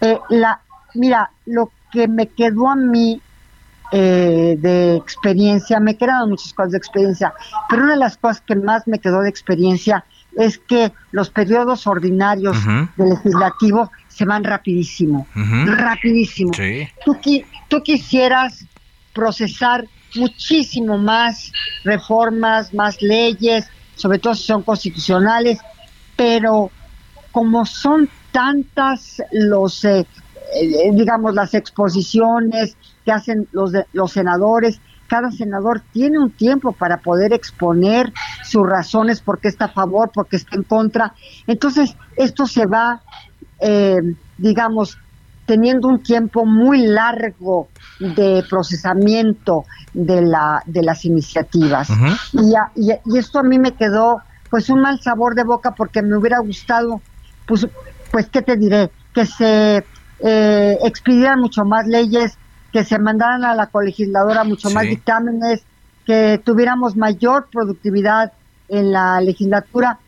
[0.00, 0.60] Eh, la,
[0.94, 3.20] mira, lo que me quedó a mí
[3.92, 7.32] eh, de experiencia, me quedaron muchas cosas de experiencia,
[7.68, 10.04] pero una de las cosas que más me quedó de experiencia
[10.36, 12.56] es que los periodos ordinarios
[12.96, 15.26] del legislativo se van rapidísimo,
[15.66, 16.52] rapidísimo.
[17.04, 17.16] Tú,
[17.68, 18.64] tú quisieras
[19.12, 21.52] procesar muchísimo más
[21.84, 25.58] reformas, más leyes, sobre todo si son constitucionales,
[26.16, 26.70] pero
[27.32, 30.06] como son tantas los, eh,
[30.54, 34.80] eh, digamos, las exposiciones que hacen los, los senadores,
[35.10, 38.12] cada senador tiene un tiempo para poder exponer
[38.44, 41.14] sus razones por qué está a favor, por qué está en contra.
[41.48, 43.02] Entonces, esto se va,
[43.60, 43.98] eh,
[44.38, 44.98] digamos,
[45.50, 47.66] teniendo un tiempo muy largo
[47.98, 51.88] de procesamiento de, la, de las iniciativas.
[52.32, 56.02] y, y, y, esto a mí me quedó pues un mal sabor de boca porque
[56.02, 57.00] me hubiera gustado
[57.46, 57.66] pues,
[58.12, 58.92] pues ¿qué te diré?
[59.12, 59.84] Que se
[60.20, 62.38] eh, expidieran mucho más leyes,
[62.72, 65.64] que se mandaran a la colegisladora mucho más dictámenes,
[66.06, 68.32] que tuviéramos mayor productividad
[68.68, 69.98] en la legislatura.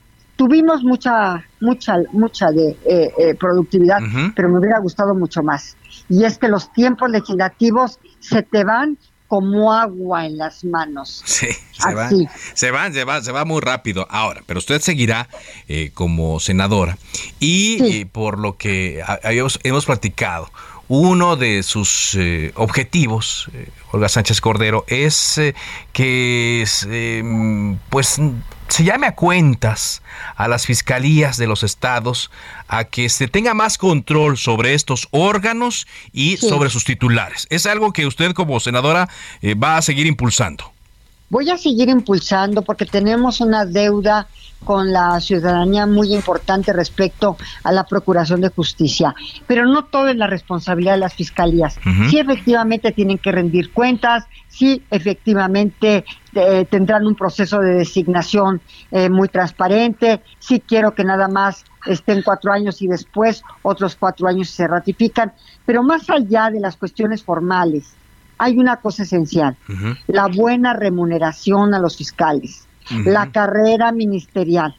[0.43, 4.01] Tuvimos mucha, mucha, mucha de eh, eh, productividad,
[4.35, 5.77] pero me hubiera gustado mucho más.
[6.09, 11.23] Y es que los tiempos legislativos se te van como agua en las manos.
[11.25, 12.11] Sí, se va,
[12.55, 14.05] se va, se va, se va muy rápido.
[14.11, 15.29] Ahora, pero usted seguirá
[15.69, 16.99] eh, como senadora
[17.39, 20.51] y eh, por lo que habíamos, hemos platicado,
[20.95, 23.49] uno de sus eh, objetivos,
[23.93, 25.41] Olga Sánchez Cordero, es
[25.95, 26.65] que
[27.89, 28.21] pues
[28.69, 30.03] se llame a cuentas
[30.37, 32.31] a las fiscalías de los estados
[32.69, 37.47] a que se tenga más control sobre estos órganos y sobre sus titulares.
[37.49, 39.09] ¿Es algo que usted como senadora
[39.41, 40.73] eh, va a seguir impulsando?
[41.29, 44.27] Voy a seguir impulsando porque tenemos una deuda
[44.65, 49.15] con la ciudadanía muy importante respecto a la procuración de justicia.
[49.47, 51.79] Pero no todo es la responsabilidad de las fiscalías.
[52.09, 56.05] Sí efectivamente tienen que rendir cuentas, sí efectivamente
[56.35, 58.61] eh, tendrán un proceso de designación
[58.91, 64.29] eh, muy transparente, sí quiero que nada más estén cuatro años y después otros cuatro
[64.29, 65.33] años se ratifican,
[65.67, 67.95] pero más allá de las cuestiones formales,
[68.39, 69.57] hay una cosa esencial,
[70.09, 74.75] la buena remuneración a los fiscales la carrera ministerial,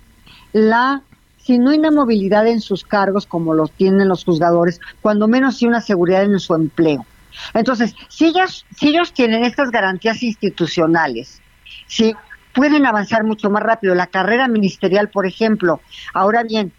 [0.51, 1.01] la
[1.43, 5.57] si no hay una movilidad en sus cargos como lo tienen los juzgadores, cuando menos
[5.57, 7.05] sí una seguridad en su empleo.
[7.53, 11.41] Entonces, si ellos, si ellos tienen estas garantías institucionales,
[11.87, 12.15] sí,
[12.53, 13.93] pueden avanzar mucho más rápido.
[13.93, 15.81] La carrera ministerial, por ejemplo.
[16.13, 16.71] Ahora bien,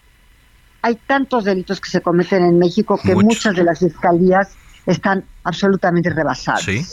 [0.80, 4.56] hay tantos delitos que se cometen en México que muchas de las fiscalías
[4.86, 6.62] están absolutamente rebasadas.
[6.62, 6.86] Sí.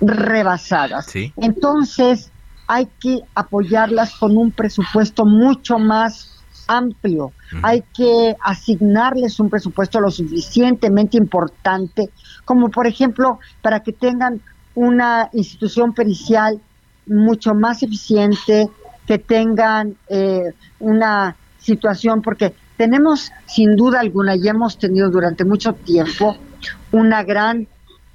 [0.00, 1.06] Rebasadas.
[1.06, 1.32] Sí.
[1.36, 2.30] Entonces,
[2.66, 6.36] hay que apoyarlas con un presupuesto mucho más
[6.66, 7.32] amplio.
[7.62, 12.10] Hay que asignarles un presupuesto lo suficientemente importante,
[12.44, 14.40] como por ejemplo para que tengan
[14.74, 16.60] una institución pericial
[17.06, 18.68] mucho más eficiente,
[19.06, 25.72] que tengan eh, una situación, porque tenemos sin duda alguna y hemos tenido durante mucho
[25.72, 26.36] tiempo
[26.90, 27.68] una gran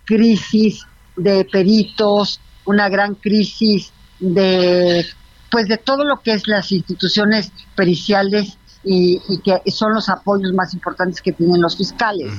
[0.06, 0.86] crisis
[1.16, 5.06] de peritos, una gran crisis de
[5.52, 10.74] pues de todo lo que es las instituciones periciales y, que son los apoyos más
[10.74, 12.32] importantes que tienen los fiscales.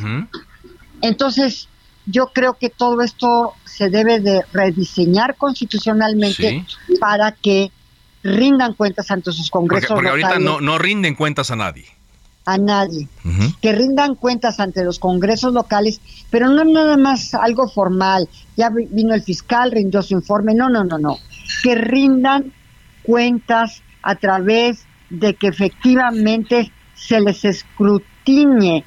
[1.03, 1.69] Entonces,
[2.07, 6.65] yo creo que todo esto se debe de rediseñar constitucionalmente
[6.99, 7.71] para que
[8.23, 9.91] rindan cuentas ante sus congresos.
[9.91, 11.87] Porque, porque ahorita no, no rinden cuentas a nadie.
[12.45, 13.07] A nadie,
[13.61, 19.15] que rindan cuentas ante los congresos locales, pero no nada más algo formal, ya vino
[19.15, 21.19] el fiscal, rindió su informe, no, no, no, no,
[21.63, 22.53] que rindan
[23.03, 28.85] cuentas a través de que efectivamente se les escrutine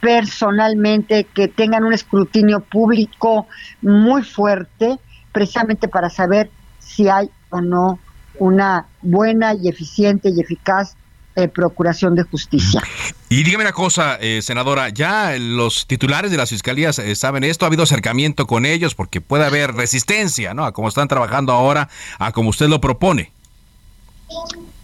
[0.00, 3.46] personalmente, que tengan un escrutinio público
[3.82, 4.98] muy fuerte,
[5.32, 7.98] precisamente para saber si hay o no
[8.38, 10.96] una buena y eficiente y eficaz
[11.36, 12.80] eh, procuración de Justicia.
[13.32, 17.64] Y dígame una cosa, eh, senadora, ya los titulares de las fiscalías eh, saben esto,
[17.64, 20.64] ha habido acercamiento con ellos porque puede haber resistencia, ¿no?
[20.64, 23.30] A cómo están trabajando ahora, a como usted lo propone.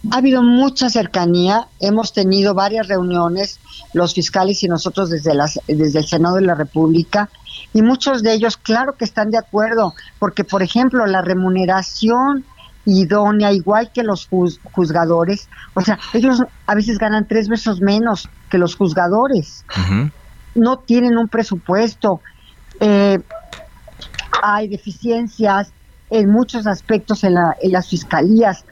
[0.09, 3.59] Ha habido mucha cercanía, hemos tenido varias reuniones,
[3.91, 7.29] los fiscales y nosotros desde, las, desde el Senado de la República,
[7.73, 12.45] y muchos de ellos, claro que están de acuerdo, porque, por ejemplo, la remuneración
[12.87, 14.29] idónea, igual que los
[14.71, 15.49] juzgadores.
[15.73, 19.65] O sea, ellos a veces ganan tres veces menos que los juzgadores.
[20.55, 22.21] No tienen un presupuesto.
[22.79, 23.19] Eh,
[24.41, 25.71] hay deficiencias
[26.09, 28.63] en muchos aspectos en, la, en las fiscalías.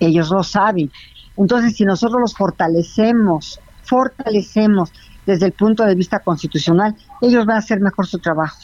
[0.00, 0.90] Ellos lo saben.
[1.36, 4.92] Entonces, si nosotros los fortalecemos, fortalecemos
[5.24, 8.58] desde el punto de vista constitucional, ellos van a hacer mejor su trabajo.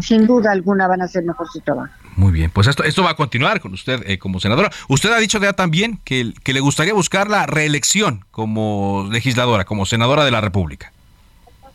[0.00, 1.92] Sin duda alguna van a hacer mejor su trabajo.
[2.16, 4.70] Muy bien, pues esto, esto va a continuar con usted eh, como senadora.
[4.88, 9.86] Usted ha dicho ya también que, que le gustaría buscar la reelección como legisladora, como
[9.86, 10.92] senadora de la República.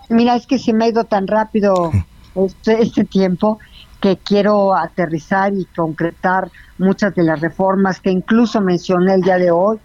[0.10, 1.92] Mira, es que se me ha ido tan rápido
[2.36, 3.60] este, este tiempo
[4.02, 9.52] que quiero aterrizar y concretar muchas de las reformas que incluso mencioné el día de
[9.52, 9.78] hoy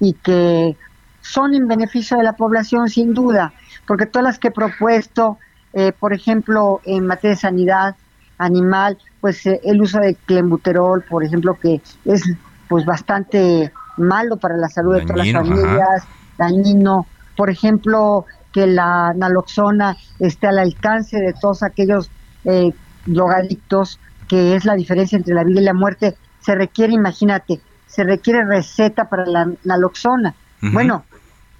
[0.00, 0.74] y que
[1.20, 3.52] son en beneficio de la población sin duda
[3.88, 5.38] porque todas las que he propuesto,
[5.72, 7.96] eh, por ejemplo, en materia de sanidad
[8.36, 12.22] animal, pues eh, el uso de clenbuterol, por ejemplo, que es
[12.68, 16.04] pues bastante malo para la salud de todas las familias,
[16.36, 17.06] dañino,
[17.36, 22.10] por ejemplo, que la naloxona esté al alcance de todos aquellos
[22.44, 22.72] eh,
[23.06, 23.98] drogadictos,
[24.28, 28.44] que es la diferencia entre la vida y la muerte, se requiere, imagínate, se requiere
[28.44, 30.34] receta para la naloxona.
[30.60, 31.04] Bueno,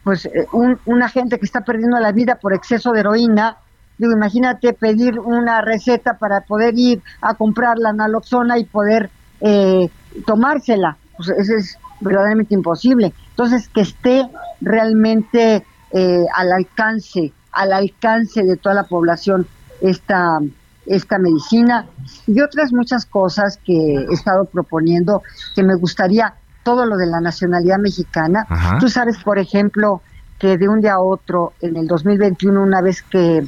[0.04, 3.58] pues eh, un, una gente que está perdiendo la vida por exceso de heroína,
[3.98, 9.90] digo, imagínate pedir una receta para poder ir a comprar la naloxona y poder eh,
[10.26, 13.12] tomársela, pues eso es verdaderamente imposible.
[13.30, 14.28] Entonces, que esté
[14.60, 19.46] realmente eh, al alcance, al alcance de toda la población
[19.80, 20.38] esta,
[20.86, 21.86] esta medicina
[22.26, 25.22] y otras muchas cosas que he estado proponiendo
[25.54, 28.46] que me gustaría todo lo de la nacionalidad mexicana.
[28.78, 30.02] Tú sabes, por ejemplo,
[30.38, 33.46] que de un día a otro, en el 2021, una vez que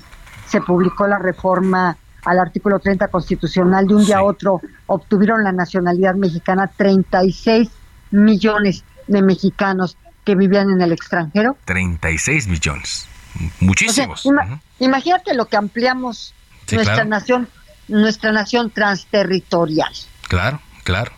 [0.51, 5.53] se publicó la reforma al artículo 30 constitucional, de un día a otro obtuvieron la
[5.53, 7.71] nacionalidad mexicana 36
[8.11, 11.57] millones de mexicanos que vivían en el extranjero.
[11.65, 13.09] 36 millones.
[13.61, 14.29] Muchísimos.
[14.79, 16.35] Imagínate lo que ampliamos
[16.71, 17.49] nuestra nación,
[17.89, 19.93] nuestra nación transterritorial.
[20.29, 21.13] Claro, claro.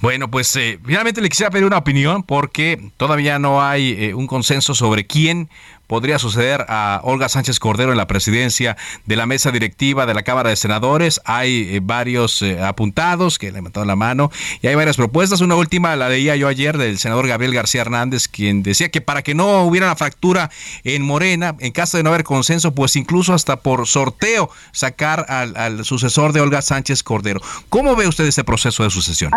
[0.00, 4.26] Bueno, pues eh, finalmente le quisiera pedir una opinión porque todavía no hay eh, un
[4.26, 5.48] consenso sobre quién
[5.86, 10.22] podría suceder a Olga Sánchez Cordero en la presidencia de la mesa directiva de la
[10.22, 11.20] Cámara de Senadores.
[11.24, 14.30] Hay eh, varios eh, apuntados que levantaron la mano
[14.62, 15.40] y hay varias propuestas.
[15.40, 19.22] Una última la leía yo ayer del senador Gabriel García Hernández, quien decía que para
[19.22, 20.50] que no hubiera una fractura
[20.84, 25.84] en Morena, en caso de no haber consenso, pues incluso hasta por sorteo sacar al,
[25.84, 27.40] sucesor de Olga Sánchez Cordero.
[27.68, 29.32] ¿Cómo ve usted ese proceso de sucesión?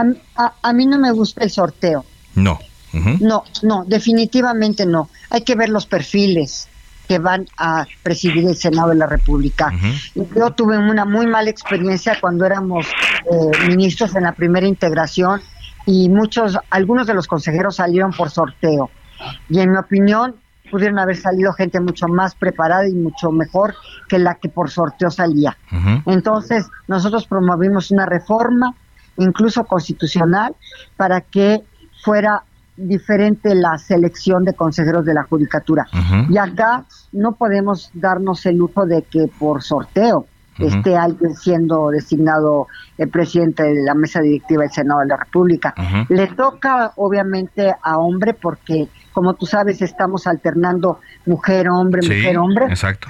[0.61, 2.05] a mí no me gusta el sorteo.
[2.35, 2.59] No.
[3.19, 5.09] No, no, definitivamente no.
[5.29, 6.67] Hay que ver los perfiles
[7.07, 9.71] que van a presidir el Senado de la República.
[10.15, 15.41] Yo tuve una muy mala experiencia cuando éramos eh, ministros en la primera integración
[15.85, 18.91] y muchos, algunos de los consejeros salieron por sorteo.
[19.49, 20.35] Y en mi opinión,
[20.69, 23.75] pudieron haber salido gente mucho más preparada y mucho mejor
[24.07, 25.57] que la que por sorteo salía.
[26.05, 28.75] Entonces, nosotros promovimos una reforma,
[29.17, 30.55] incluso constitucional,
[30.95, 31.63] para que
[32.03, 32.43] fuera
[32.87, 35.85] diferente la selección de consejeros de la judicatura.
[36.29, 40.25] Y acá no podemos darnos el lujo de que por sorteo
[40.59, 42.67] esté alguien siendo designado
[42.97, 45.73] el presidente de la mesa directiva del Senado de la República.
[46.09, 52.65] Le toca obviamente a hombre porque como tú sabes estamos alternando mujer hombre mujer hombre.
[52.65, 53.07] Exacto.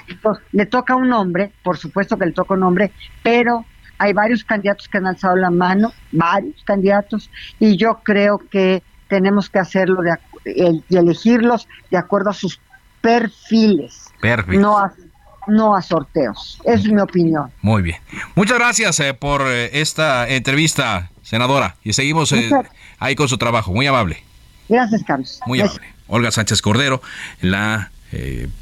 [0.52, 2.92] le toca a un hombre, por supuesto que le toca a un hombre,
[3.24, 3.66] pero
[3.98, 9.50] hay varios candidatos que han alzado la mano, varios candidatos y yo creo que tenemos
[9.50, 12.62] que hacerlo de, y elegirlos de acuerdo a sus
[13.02, 14.62] perfiles, Perfecto.
[14.62, 14.94] no a,
[15.48, 16.62] no a sorteos.
[16.64, 17.52] Es mi opinión.
[17.62, 17.98] Muy bien.
[18.36, 21.76] Muchas gracias eh, por eh, esta entrevista, senadora.
[21.84, 22.50] Y seguimos eh,
[23.00, 23.74] ahí con su trabajo.
[23.74, 24.24] Muy amable.
[24.70, 25.40] Gracias, Carlos.
[25.46, 25.82] Muy amable.
[26.08, 27.02] Olga Sánchez Cordero,
[27.42, 27.92] la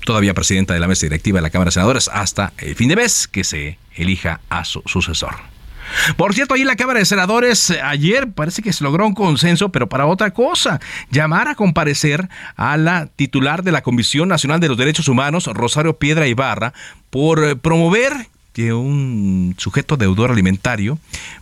[0.05, 2.97] todavía presidenta de la mesa directiva de la Cámara de Senadores, hasta el fin de
[2.97, 5.35] mes que se elija a su sucesor.
[6.15, 9.69] Por cierto, ahí en la Cámara de Senadores ayer parece que se logró un consenso,
[9.69, 10.79] pero para otra cosa,
[11.11, 15.97] llamar a comparecer a la titular de la Comisión Nacional de los Derechos Humanos, Rosario
[15.97, 16.73] Piedra Ibarra,
[17.09, 20.97] por promover que un sujeto deudor alimentario,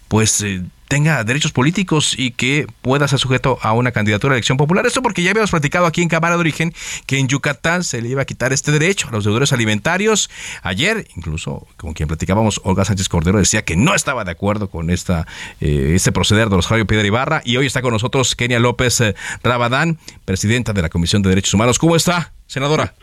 [0.09, 4.57] pues eh, tenga derechos políticos y que pueda ser sujeto a una candidatura a elección
[4.57, 4.86] popular.
[4.86, 6.73] Esto porque ya habíamos platicado aquí en Cámara de Origen
[7.05, 10.29] que en Yucatán se le iba a quitar este derecho a los deudores alimentarios.
[10.61, 14.89] Ayer, incluso con quien platicábamos, Olga Sánchez Cordero decía que no estaba de acuerdo con
[14.89, 15.27] esta,
[15.59, 17.41] eh, este proceder de los Javier Piedra Ibarra.
[17.43, 21.53] Y hoy está con nosotros Kenia López eh, Rabadán, presidenta de la Comisión de Derechos
[21.53, 21.79] Humanos.
[21.79, 22.93] ¿Cómo está, senadora?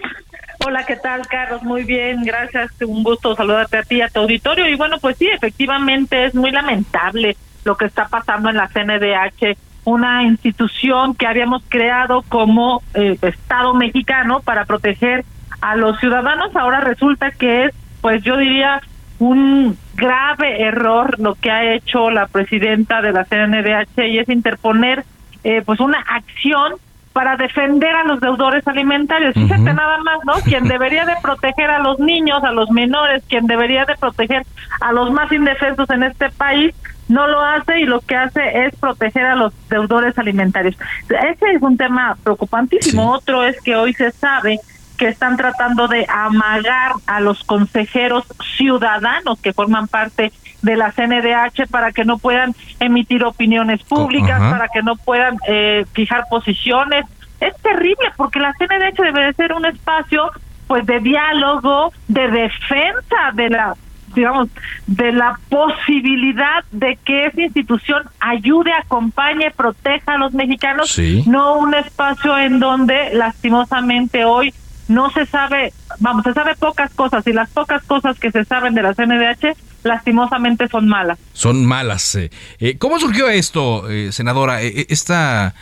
[0.65, 1.63] Hola, ¿qué tal, Carlos?
[1.63, 2.71] Muy bien, gracias.
[2.87, 4.69] Un gusto saludarte a ti, a tu auditorio.
[4.69, 9.57] Y bueno, pues sí, efectivamente es muy lamentable lo que está pasando en la CNDH,
[9.85, 15.25] una institución que habíamos creado como eh, Estado mexicano para proteger
[15.61, 18.81] a los ciudadanos, ahora resulta que es, pues yo diría,
[19.19, 25.05] un grave error lo que ha hecho la presidenta de la CNDH y es interponer
[25.45, 26.75] eh, pues una acción
[27.13, 29.35] para defender a los deudores alimentarios.
[29.35, 30.35] Fíjate nada más, ¿no?
[30.45, 34.45] Quien debería de proteger a los niños, a los menores, quien debería de proteger
[34.81, 36.75] a los más indefensos en este país,
[37.13, 40.77] no lo hace y lo que hace es proteger a los deudores alimentarios.
[41.09, 43.13] Ese es un tema preocupantísimo.
[43.13, 44.59] Otro es que hoy se sabe
[44.97, 48.25] que están tratando de amagar a los consejeros
[48.57, 50.33] ciudadanos que forman parte
[50.63, 55.85] de la CNDH para que no puedan emitir opiniones públicas, para que no puedan eh,
[55.93, 57.05] fijar posiciones.
[57.41, 60.31] Es terrible porque la CNDH debe de ser un espacio
[60.67, 63.75] pues de diálogo, de defensa de la
[64.15, 64.49] digamos,
[64.87, 71.75] de la posibilidad de que esa institución ayude, acompañe, proteja a los mexicanos, no un
[71.75, 74.53] espacio en donde lastimosamente hoy
[74.89, 78.75] no se sabe, vamos, se sabe pocas cosas y las pocas cosas que se saben
[78.75, 81.19] de la CNDH lastimosamente son malas.
[81.33, 82.15] Son malas.
[82.15, 82.31] Eh.
[82.59, 84.61] Eh, ¿Cómo surgió esto, eh, senadora?
[84.63, 85.55] esta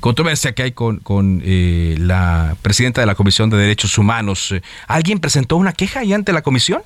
[0.00, 4.54] controversia que hay con, con la presidenta de la Comisión de Derechos Humanos.
[4.86, 6.82] ¿Alguien presentó una queja ahí ante la comisión?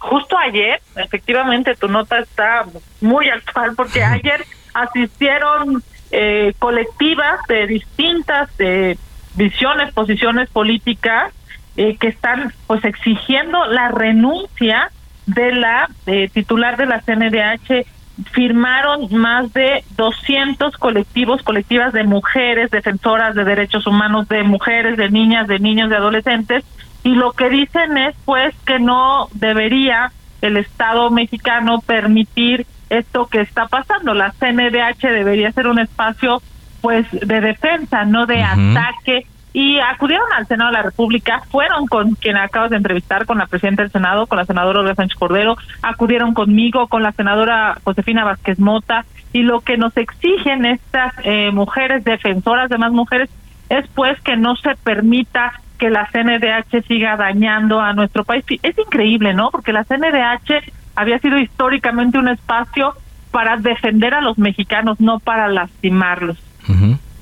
[0.00, 2.64] Justo ayer, efectivamente, tu nota está
[3.00, 4.44] muy actual porque ayer
[4.74, 8.96] asistieron eh, colectivas de distintas eh,
[9.36, 11.32] visiones, posiciones políticas
[11.76, 14.90] eh, que están pues exigiendo la renuncia
[15.26, 15.88] de la
[16.32, 17.86] titular de la CNDH.
[18.32, 25.08] Firmaron más de 200 colectivos, colectivas de mujeres, defensoras de derechos humanos, de mujeres, de
[25.10, 26.64] niñas, de niños, de adolescentes,
[27.02, 33.40] y lo que dicen es pues que no debería el Estado mexicano permitir esto que
[33.40, 34.14] está pasando.
[34.14, 36.42] La CNDH debería ser un espacio
[36.80, 39.26] pues de defensa, no de ataque.
[39.52, 43.46] Y acudieron al Senado de la República, fueron con quien acabas de entrevistar, con la
[43.46, 48.24] presidenta del Senado, con la senadora Olga Sánchez Cordero, acudieron conmigo, con la senadora Josefina
[48.24, 53.28] Vázquez Mota, y lo que nos exigen estas eh, mujeres defensoras de más mujeres
[53.70, 58.44] es pues que no se permita que la CNDH siga dañando a nuestro país.
[58.62, 59.50] Es increíble, ¿no?
[59.50, 62.92] Porque la CNDH había sido históricamente un espacio
[63.30, 66.36] para defender a los mexicanos, no para lastimarlos.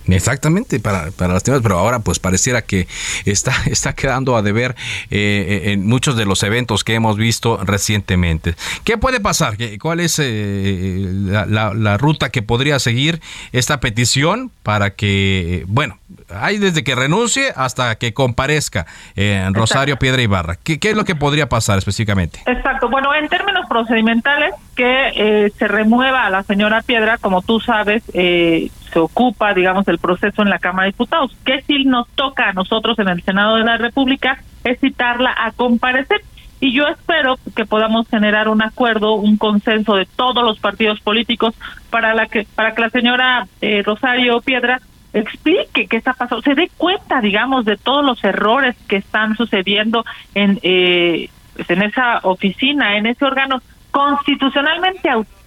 [0.08, 2.88] Exactamente, para, para las temas, pero ahora pues pareciera que
[3.24, 4.74] está, está quedando a deber
[5.10, 8.54] eh, en muchos de los eventos que hemos visto recientemente.
[8.84, 9.56] ¿Qué puede pasar?
[9.80, 13.20] ¿Cuál es eh, la, la, ruta que podría seguir
[13.52, 15.98] esta petición para que, bueno,
[16.30, 18.86] hay desde que renuncie hasta que comparezca
[19.16, 20.56] en Rosario Piedra Ibarra?
[20.62, 22.40] ¿Qué, ¿Qué es lo que podría pasar específicamente?
[22.46, 27.58] Exacto, bueno, en términos procedimentales, que eh, se remueva a la señora Piedra, como tú
[27.60, 31.36] sabes, eh, ocupa, digamos, el proceso en la Cámara de Diputados.
[31.44, 35.52] Que si nos toca a nosotros en el Senado de la República es citarla a
[35.52, 36.20] comparecer.
[36.60, 41.54] Y yo espero que podamos generar un acuerdo, un consenso de todos los partidos políticos
[41.90, 44.80] para la que para que la señora eh, Rosario Piedra
[45.12, 50.04] explique qué está pasando, se dé cuenta, digamos, de todos los errores que están sucediendo
[50.34, 55.37] en eh, pues, en esa oficina, en ese órgano constitucionalmente autónomo.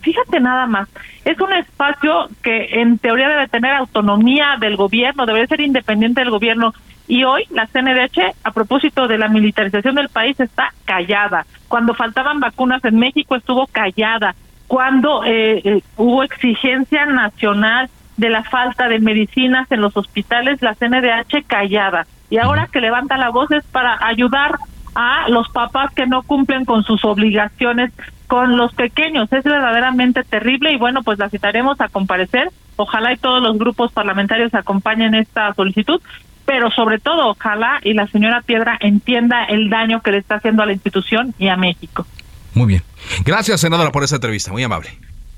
[0.00, 0.88] Fíjate nada más,
[1.24, 6.30] es un espacio que en teoría debe tener autonomía del gobierno, debe ser independiente del
[6.30, 6.72] gobierno.
[7.06, 11.46] Y hoy la CNDH, a propósito de la militarización del país, está callada.
[11.68, 14.34] Cuando faltaban vacunas en México estuvo callada.
[14.66, 17.88] Cuando eh, eh, hubo exigencia nacional
[18.18, 22.06] de la falta de medicinas en los hospitales, la CNDH callada.
[22.30, 24.56] Y ahora que levanta la voz es para ayudar
[24.94, 27.92] a los papás que no cumplen con sus obligaciones
[28.28, 29.32] con los pequeños.
[29.32, 32.50] Es verdaderamente terrible y bueno, pues la citaremos a comparecer.
[32.76, 36.00] Ojalá y todos los grupos parlamentarios acompañen esta solicitud,
[36.44, 40.62] pero sobre todo ojalá y la señora Piedra entienda el daño que le está haciendo
[40.62, 42.06] a la institución y a México.
[42.54, 42.82] Muy bien.
[43.24, 44.52] Gracias, senadora, por esta entrevista.
[44.52, 44.90] Muy amable.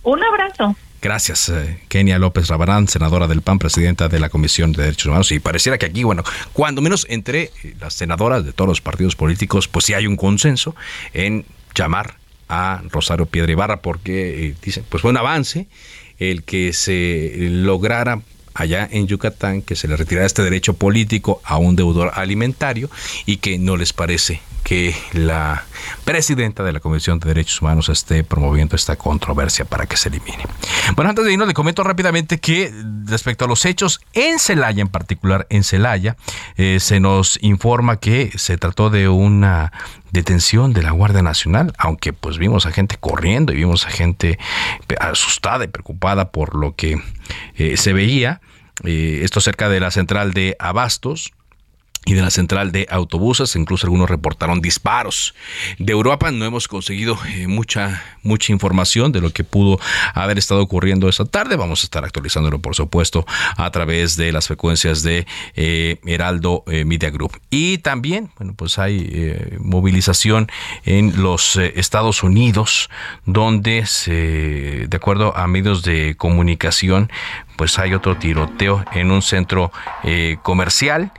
[0.02, 0.76] Un abrazo.
[1.02, 5.32] Gracias, eh, Kenia López Rabarán, senadora del PAN, presidenta de la Comisión de Derechos Humanos.
[5.32, 9.66] Y pareciera que aquí, bueno, cuando menos entre las senadoras de todos los partidos políticos,
[9.66, 10.76] pues sí hay un consenso
[11.14, 12.19] en llamar
[12.50, 15.68] a Rosario Piedra Ibarra, porque eh, dicen, pues fue un avance
[16.18, 18.20] el que se lograra
[18.52, 22.90] allá en Yucatán que se le retirara este derecho político a un deudor alimentario
[23.24, 24.40] y que no les parece
[24.70, 25.64] que la
[26.04, 30.44] presidenta de la Comisión de Derechos Humanos esté promoviendo esta controversia para que se elimine.
[30.94, 32.72] Bueno, antes de irnos, le comento rápidamente que
[33.04, 36.16] respecto a los hechos en Celaya, en particular en Celaya,
[36.56, 39.72] eh, se nos informa que se trató de una
[40.12, 44.38] detención de la Guardia Nacional, aunque pues vimos a gente corriendo y vimos a gente
[45.00, 47.02] asustada y preocupada por lo que
[47.56, 48.40] eh, se veía.
[48.84, 51.32] Eh, esto cerca de la central de Abastos,
[52.06, 55.34] y de la central de autobuses, incluso algunos reportaron disparos.
[55.78, 59.78] De Europa no hemos conseguido eh, mucha mucha información de lo que pudo
[60.14, 61.56] haber estado ocurriendo esta tarde.
[61.56, 63.26] Vamos a estar actualizándolo, por supuesto,
[63.56, 67.38] a través de las frecuencias de eh, Heraldo eh, Media Group.
[67.50, 70.50] Y también, bueno, pues hay movilización
[70.84, 72.90] en los Estados Unidos,
[73.24, 77.10] donde se, de acuerdo a medios de comunicación,
[77.56, 79.72] pues hay otro tiroteo en un centro
[80.42, 81.12] comercial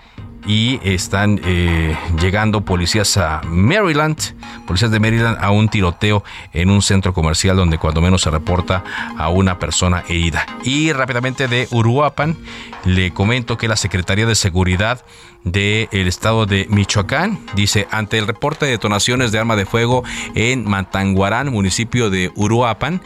[0.45, 4.17] y están eh, llegando policías a Maryland,
[4.65, 6.23] policías de Maryland a un tiroteo
[6.53, 8.83] en un centro comercial donde cuando menos se reporta
[9.17, 10.45] a una persona herida.
[10.63, 12.37] Y rápidamente de Uruapan
[12.85, 15.03] le comento que la Secretaría de Seguridad
[15.43, 20.03] del estado de Michoacán dice ante el reporte de detonaciones de arma de fuego
[20.35, 23.01] en Mantanguarán, municipio de Uruapan,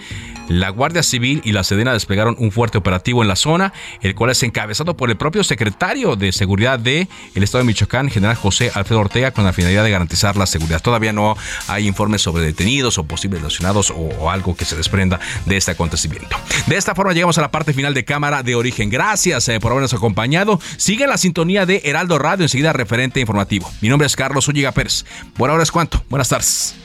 [0.47, 4.29] la Guardia Civil y la Sedena desplegaron un fuerte operativo en la zona, el cual
[4.31, 8.71] es encabezado por el propio secretario de Seguridad de el Estado de Michoacán, general José
[8.73, 10.81] Alfredo Ortega, con la finalidad de garantizar la seguridad.
[10.81, 11.35] Todavía no
[11.67, 16.35] hay informes sobre detenidos o posibles lesionados o, algo que se desprenda de este acontecimiento.
[16.67, 18.89] De esta forma llegamos a la parte final de Cámara de Origen.
[18.89, 20.59] Gracias eh, por habernos acompañado.
[20.77, 23.71] Sigue la sintonía de Heraldo Radio, enseguida referente informativo.
[23.81, 25.05] Mi nombre es Carlos Ulliga Pérez.
[25.37, 26.03] Por ahora es cuanto.
[26.09, 26.75] Buenas tardes.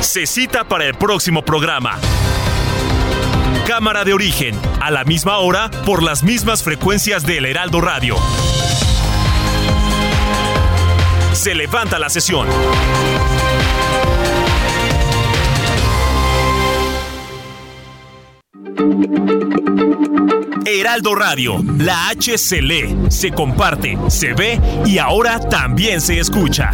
[0.00, 1.98] Se cita para el próximo programa.
[3.66, 8.14] Cámara de origen, a la misma hora, por las mismas frecuencias del Heraldo Radio.
[11.32, 12.46] Se levanta la sesión.
[20.66, 26.70] Heraldo Radio, la H se lee, se comparte, se ve y ahora también se escucha.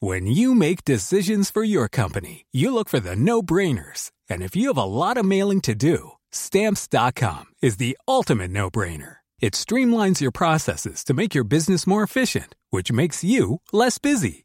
[0.00, 4.10] When you make decisions for your company, you look for the no-brainers.
[4.28, 9.16] And if you have a lot of mailing to do, stamps.com is the ultimate no-brainer.
[9.40, 14.44] It streamlines your processes to make your business more efficient, which makes you less busy.